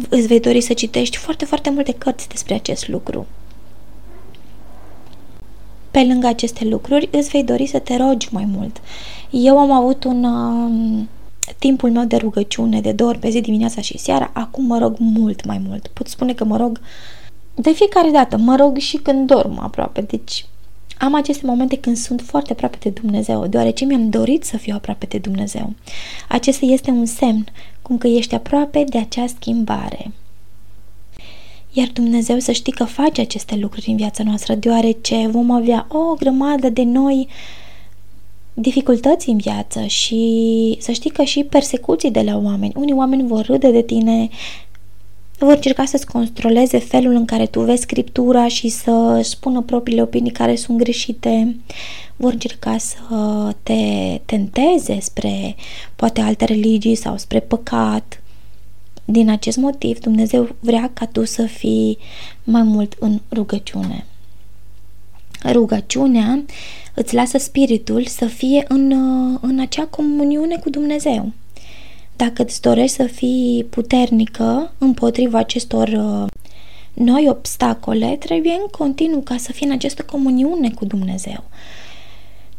îți 0.09 0.27
vei 0.27 0.40
dori 0.40 0.61
să 0.61 0.73
citești 0.73 1.16
foarte, 1.16 1.45
foarte 1.45 1.71
multe 1.71 1.93
cărți 1.93 2.29
despre 2.29 2.55
acest 2.55 2.88
lucru. 2.88 3.27
Pe 5.90 6.05
lângă 6.05 6.27
aceste 6.27 6.64
lucruri, 6.64 7.09
îți 7.12 7.29
vei 7.29 7.45
dori 7.45 7.66
să 7.66 7.79
te 7.79 7.97
rogi 7.97 8.29
mai 8.31 8.49
mult. 8.57 8.81
Eu 9.31 9.59
am 9.59 9.71
avut 9.71 10.05
un 10.05 10.25
uh, 10.25 11.05
timpul 11.59 11.90
meu 11.90 12.05
de 12.05 12.16
rugăciune 12.16 12.81
de 12.81 12.93
două 12.93 13.11
ori 13.11 13.19
pe 13.19 13.31
zi, 13.31 13.40
dimineața 13.40 13.81
și 13.81 13.99
seara, 13.99 14.31
acum 14.33 14.64
mă 14.64 14.79
rog 14.79 14.97
mult 14.99 15.45
mai 15.45 15.62
mult. 15.69 15.87
Pot 15.87 16.07
spune 16.07 16.33
că 16.33 16.45
mă 16.45 16.57
rog 16.57 16.81
de 17.55 17.71
fiecare 17.73 18.11
dată, 18.11 18.37
mă 18.37 18.57
rog 18.57 18.77
și 18.77 18.97
când 18.97 19.27
dorm 19.27 19.59
aproape, 19.62 20.01
deci 20.01 20.47
am 21.01 21.15
aceste 21.15 21.47
momente 21.47 21.77
când 21.77 21.97
sunt 21.97 22.21
foarte 22.21 22.53
aproape 22.53 22.77
de 22.81 22.91
Dumnezeu, 22.91 23.47
deoarece 23.47 23.85
mi-am 23.85 24.11
dorit 24.11 24.45
să 24.45 24.57
fiu 24.57 24.75
aproape 24.75 25.07
de 25.07 25.19
Dumnezeu. 25.19 25.73
Acesta 26.29 26.67
este 26.67 26.91
un 26.91 27.07
semn, 27.07 27.47
cum 27.83 27.99
că 27.99 28.07
ești 28.07 28.35
aproape 28.35 28.85
de 28.85 28.99
acea 28.99 29.27
schimbare. 29.27 30.13
Iar 31.73 31.89
Dumnezeu 31.93 32.39
să 32.39 32.53
știi 32.53 32.73
că 32.73 32.85
face 32.85 33.21
aceste 33.21 33.57
lucruri 33.57 33.91
în 33.91 33.97
viața 33.97 34.23
noastră, 34.25 34.55
deoarece 34.55 35.27
vom 35.31 35.51
avea 35.51 35.87
o 35.89 36.15
grămadă 36.15 36.69
de 36.69 36.83
noi 36.83 37.29
dificultăți 38.55 39.29
în 39.29 39.37
viață 39.37 39.87
și 39.87 40.77
să 40.81 40.93
știi 40.93 41.11
că 41.11 41.23
și 41.23 41.45
persecuții 41.45 42.11
de 42.11 42.23
la 42.23 42.37
oameni. 42.37 42.73
Unii 42.77 42.95
oameni 42.95 43.27
vor 43.27 43.45
râde 43.45 43.71
de 43.71 43.83
tine, 43.83 44.29
vor 45.44 45.55
încerca 45.55 45.85
să-ți 45.85 46.07
controleze 46.07 46.79
felul 46.79 47.14
în 47.14 47.24
care 47.24 47.46
tu 47.46 47.61
vezi 47.61 47.83
scriptura 47.83 48.48
și 48.48 48.68
să 48.68 49.20
spună 49.22 49.61
propriile 49.61 50.03
opinii 50.03 50.31
care 50.31 50.57
sunt 50.57 50.79
greșite, 50.79 51.57
vor 52.16 52.33
încerca 52.33 52.79
să 52.79 53.55
te 53.62 54.20
tenteze 54.24 55.00
spre 55.00 55.57
poate 55.96 56.20
alte 56.20 56.44
religii 56.44 56.94
sau 56.94 57.16
spre 57.16 57.40
păcat. 57.40 58.22
Din 59.05 59.31
acest 59.31 59.57
motiv, 59.57 59.98
Dumnezeu 59.98 60.48
vrea 60.61 60.90
ca 60.94 61.07
tu 61.07 61.24
să 61.24 61.42
fii 61.42 61.98
mai 62.44 62.62
mult 62.62 62.96
în 62.98 63.20
rugăciune. 63.33 64.05
Rugăciunea 65.53 66.44
îți 66.94 67.14
lasă 67.14 67.38
spiritul 67.38 68.07
să 68.07 68.26
fie 68.26 68.64
în, 68.68 68.92
în 69.40 69.61
acea 69.61 69.85
comuniune 69.85 70.57
cu 70.57 70.70
Dumnezeu. 70.70 71.33
Dacă 72.27 72.43
îți 72.43 72.61
dorești 72.61 72.97
să 72.97 73.03
fii 73.03 73.67
puternică 73.71 74.73
împotriva 74.79 75.39
acestor 75.39 75.89
uh, 75.89 76.27
noi 76.93 77.27
obstacole, 77.29 78.17
trebuie 78.17 78.53
în 78.53 78.67
continuu 78.71 79.21
ca 79.21 79.37
să 79.37 79.53
fii 79.53 79.67
în 79.67 79.73
această 79.73 80.03
comuniune 80.03 80.71
cu 80.71 80.85
Dumnezeu. 80.85 81.45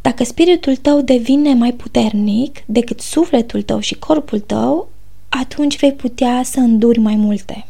Dacă 0.02 0.24
spiritul 0.24 0.76
tău 0.76 1.02
devine 1.02 1.54
mai 1.54 1.74
puternic 1.74 2.64
decât 2.66 3.00
sufletul 3.00 3.62
tău 3.62 3.80
și 3.80 3.96
corpul 3.96 4.40
tău, 4.40 4.90
atunci 5.30 5.80
vei 5.80 5.94
putea 5.94 6.42
să 6.44 6.60
înduri 6.60 7.00
mai 7.00 7.16
multe. 7.16 7.66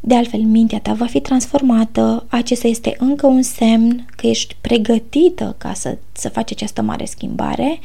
De 0.00 0.14
altfel, 0.14 0.40
mintea 0.40 0.80
ta 0.80 0.92
va 0.92 1.06
fi 1.06 1.20
transformată, 1.20 2.26
acesta 2.28 2.66
este 2.66 2.96
încă 2.98 3.26
un 3.26 3.42
semn 3.42 4.06
că 4.16 4.26
ești 4.26 4.56
pregătită 4.60 5.54
ca 5.58 5.72
să, 5.72 5.98
să 6.12 6.28
faci 6.28 6.50
această 6.50 6.82
mare 6.82 7.04
schimbare 7.04 7.78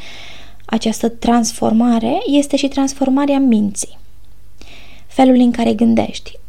această 0.66 1.10
transformare 1.10 2.18
este 2.26 2.56
și 2.56 2.68
transformarea 2.68 3.40
minții. 3.40 3.98
Felul 5.08 5.36
în 5.36 5.52
care 5.52 5.74
gândești. 5.74 6.40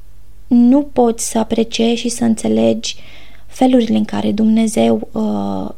Nu 0.47 0.83
poți 0.83 1.31
să 1.31 1.39
apreciezi 1.39 2.01
și 2.01 2.09
să 2.09 2.25
înțelegi 2.25 2.97
felurile 3.47 3.97
în 3.97 4.05
care 4.05 4.33
Dumnezeu 4.33 5.09
uh, 5.13 5.69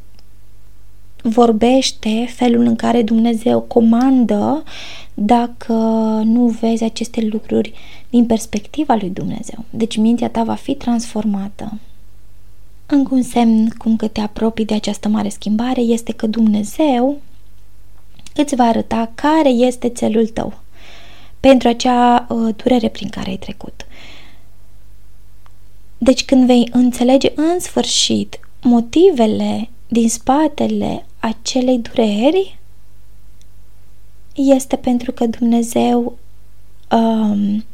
vorbește, 1.22 2.28
felul 2.34 2.64
în 2.64 2.76
care 2.76 3.02
Dumnezeu 3.02 3.60
comandă, 3.60 4.62
dacă 5.14 5.72
nu 6.24 6.46
vezi 6.46 6.84
aceste 6.84 7.28
lucruri 7.30 7.72
din 8.10 8.26
perspectiva 8.26 8.94
lui 9.00 9.10
Dumnezeu. 9.10 9.64
Deci 9.70 9.96
mintea 9.96 10.28
ta 10.28 10.42
va 10.42 10.54
fi 10.54 10.74
transformată. 10.74 11.78
Încă 12.86 13.14
un 13.14 13.22
semn 13.22 13.68
cum 13.68 13.96
că 13.96 14.08
te 14.08 14.20
apropii 14.20 14.64
de 14.64 14.74
această 14.74 15.08
mare 15.08 15.28
schimbare 15.28 15.80
este 15.80 16.12
că 16.12 16.26
Dumnezeu 16.26 17.16
îți 18.40 18.54
va 18.54 18.64
arăta 18.64 19.10
care 19.14 19.48
este 19.48 19.88
țelul 19.88 20.26
tău 20.26 20.52
pentru 21.40 21.68
acea 21.68 22.26
uh, 22.28 22.54
durere 22.56 22.88
prin 22.88 23.08
care 23.08 23.30
ai 23.30 23.36
trecut. 23.36 23.86
Deci 25.98 26.24
când 26.24 26.46
vei 26.46 26.68
înțelege 26.72 27.32
în 27.34 27.60
sfârșit 27.60 28.40
motivele 28.62 29.68
din 29.88 30.08
spatele 30.08 31.06
acelei 31.18 31.78
dureri, 31.78 32.58
este 34.34 34.76
pentru 34.76 35.12
că 35.12 35.26
Dumnezeu 35.26 36.18
um, 36.90 37.64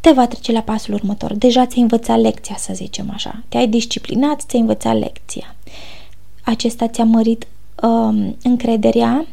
te 0.00 0.10
va 0.10 0.26
trece 0.26 0.52
la 0.52 0.60
pasul 0.60 0.94
următor. 0.94 1.32
Deja 1.32 1.66
ți-ai 1.66 1.82
învățat 1.82 2.20
lecția, 2.20 2.56
să 2.56 2.72
zicem 2.74 3.10
așa. 3.12 3.42
Te-ai 3.48 3.68
disciplinat, 3.68 4.40
ți-ai 4.40 4.60
învățat 4.60 4.98
lecția. 4.98 5.54
Acesta 6.44 6.88
ți-a 6.88 7.04
mărit 7.04 7.46
um, 7.82 8.36
încrederea 8.42 9.26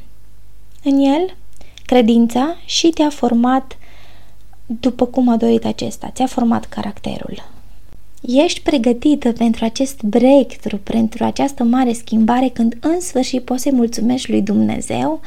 în 0.84 1.00
el, 1.00 1.36
credința 1.86 2.58
și 2.66 2.90
te-a 2.90 3.10
format 3.10 3.78
după 4.66 5.06
cum 5.06 5.30
a 5.30 5.38
dorit 5.38 5.66
acesta, 5.66 6.12
ți-a 6.14 6.26
format 6.26 6.66
caracterul. 6.66 7.50
Ești 8.22 8.62
pregătită 8.62 9.32
pentru 9.32 9.66
acest 9.66 10.02
breakthrough, 10.02 10.84
pentru 10.84 11.24
această 11.24 11.64
mare 11.64 11.94
schimbare 11.94 12.48
când 12.48 12.78
în 12.80 13.00
sfârșit 13.00 13.44
poți 13.44 13.62
să-i 13.62 13.72
mulțumești 13.72 14.32
lui 14.32 14.42
Dumnezeu 14.42 15.22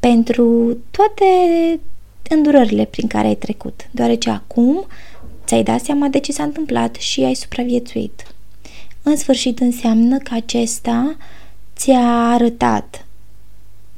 pentru 0.00 0.76
toate 0.90 1.24
îndurările 2.28 2.84
prin 2.84 3.06
care 3.06 3.26
ai 3.26 3.34
trecut, 3.34 3.88
deoarece 3.90 4.30
acum 4.30 4.86
ți-ai 5.46 5.62
dat 5.62 5.80
seama 5.80 6.06
de 6.06 6.18
ce 6.18 6.32
s-a 6.32 6.42
întâmplat 6.42 6.94
și 6.94 7.22
ai 7.22 7.34
supraviețuit. 7.34 8.34
În 9.02 9.16
sfârșit 9.16 9.58
înseamnă 9.58 10.18
că 10.18 10.34
acesta 10.34 11.16
ți-a 11.76 12.30
arătat 12.32 13.06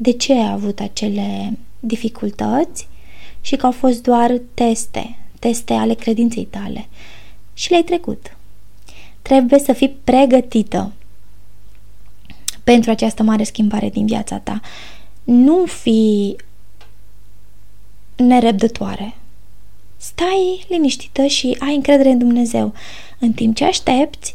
de 0.05 0.13
ce 0.13 0.33
ai 0.33 0.51
avut 0.51 0.81
acele 0.81 1.59
dificultăți 1.81 2.89
și 3.41 3.57
că 3.57 3.67
au 3.67 3.73
fost 3.73 4.03
doar 4.03 4.41
teste, 4.55 5.17
teste 5.39 5.73
ale 5.73 5.95
credinței 5.95 6.45
tale 6.45 6.89
și 7.55 7.71
le-ai 7.71 7.83
trecut. 7.83 8.37
Trebuie 9.23 9.59
să 9.59 9.73
fii 9.73 9.97
pregătită 10.05 10.93
pentru 12.65 12.91
această 12.91 13.23
mare 13.23 13.43
schimbare 13.43 13.89
din 13.89 14.07
viața 14.07 14.39
ta. 14.39 14.61
Nu 15.25 15.65
fi 15.65 16.37
nerăbdătoare. 18.17 19.15
Stai 19.97 20.65
liniștită 20.69 21.27
și 21.27 21.57
ai 21.59 21.75
încredere 21.75 22.11
în 22.11 22.19
Dumnezeu. 22.19 22.73
În 23.19 23.33
timp 23.33 23.57
ce 23.57 23.65
aștepți, 23.65 24.35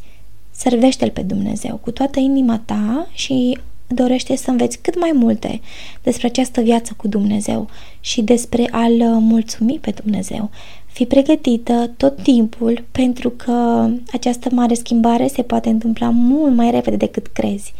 servește-L 0.51 1.09
pe 1.09 1.21
Dumnezeu 1.21 1.75
cu 1.75 1.91
toată 1.91 2.19
inima 2.19 2.61
ta 2.65 3.07
și 3.11 3.57
dorește 3.89 4.35
să 4.35 4.49
înveți 4.49 4.79
cât 4.81 4.99
mai 4.99 5.11
multe 5.13 5.61
despre 6.03 6.27
această 6.27 6.61
viață 6.61 6.93
cu 6.97 7.07
Dumnezeu 7.07 7.69
și 7.99 8.21
despre 8.21 8.67
a-L 8.71 9.01
mulțumi 9.19 9.79
pe 9.81 9.91
Dumnezeu. 9.91 10.49
Fi 10.85 11.05
pregătită 11.05 11.91
tot 11.97 12.23
timpul 12.23 12.83
pentru 12.91 13.29
că 13.29 13.89
această 14.11 14.49
mare 14.51 14.73
schimbare 14.73 15.27
se 15.27 15.41
poate 15.41 15.69
întâmpla 15.69 16.09
mult 16.09 16.55
mai 16.55 16.71
repede 16.71 16.95
decât 16.95 17.27
crezi. 17.27 17.73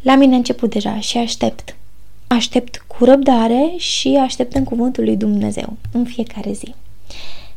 La 0.00 0.14
mine 0.14 0.34
a 0.34 0.36
început 0.36 0.70
deja 0.70 1.00
și 1.00 1.18
aștept. 1.18 1.76
Aștept 2.26 2.84
cu 2.86 3.04
răbdare 3.04 3.74
și 3.76 4.18
aștept 4.20 4.54
în 4.54 4.64
cuvântul 4.64 5.04
lui 5.04 5.16
Dumnezeu 5.16 5.76
în 5.92 6.04
fiecare 6.04 6.52
zi. 6.52 6.74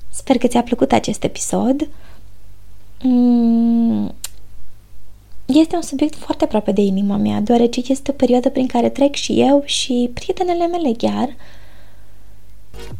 Sper 0.09 0.37
că 0.37 0.47
ți-a 0.47 0.63
plăcut 0.63 0.91
acest 0.91 1.23
episod. 1.23 1.87
Mm, 3.01 4.13
este 5.45 5.75
un 5.75 5.81
subiect 5.81 6.15
foarte 6.15 6.43
aproape 6.43 6.71
de 6.71 6.81
inima 6.81 7.17
mea, 7.17 7.39
deoarece 7.39 7.81
este 7.87 8.11
o 8.11 8.13
perioadă 8.13 8.49
prin 8.49 8.67
care 8.67 8.89
trec 8.89 9.15
și 9.15 9.41
eu 9.41 9.63
și 9.65 10.11
prietenele 10.13 10.67
mele 10.67 10.91
chiar. 10.97 11.35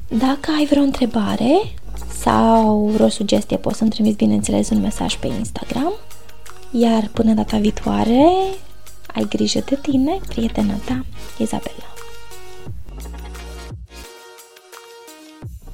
Dacă 0.08 0.52
ai 0.58 0.66
vreo 0.66 0.82
întrebare 0.82 1.74
sau 2.18 2.86
vreo 2.86 3.10
sugestie, 3.10 3.58
poți 3.58 3.78
să-mi 3.78 3.90
trimiți, 3.90 4.18
bineînțeles, 4.18 4.70
un 4.70 4.80
mesaj 4.80 5.16
pe 5.16 5.28
Instagram. 5.28 5.94
Iar 6.72 7.10
până 7.14 7.34
data 7.34 7.58
viitoare, 7.58 8.26
ai 9.16 9.26
grijă 9.30 9.60
de 9.70 9.80
tine, 9.82 10.20
prietena 10.28 10.74
ta, 10.86 11.06
Izabela. 11.38 11.95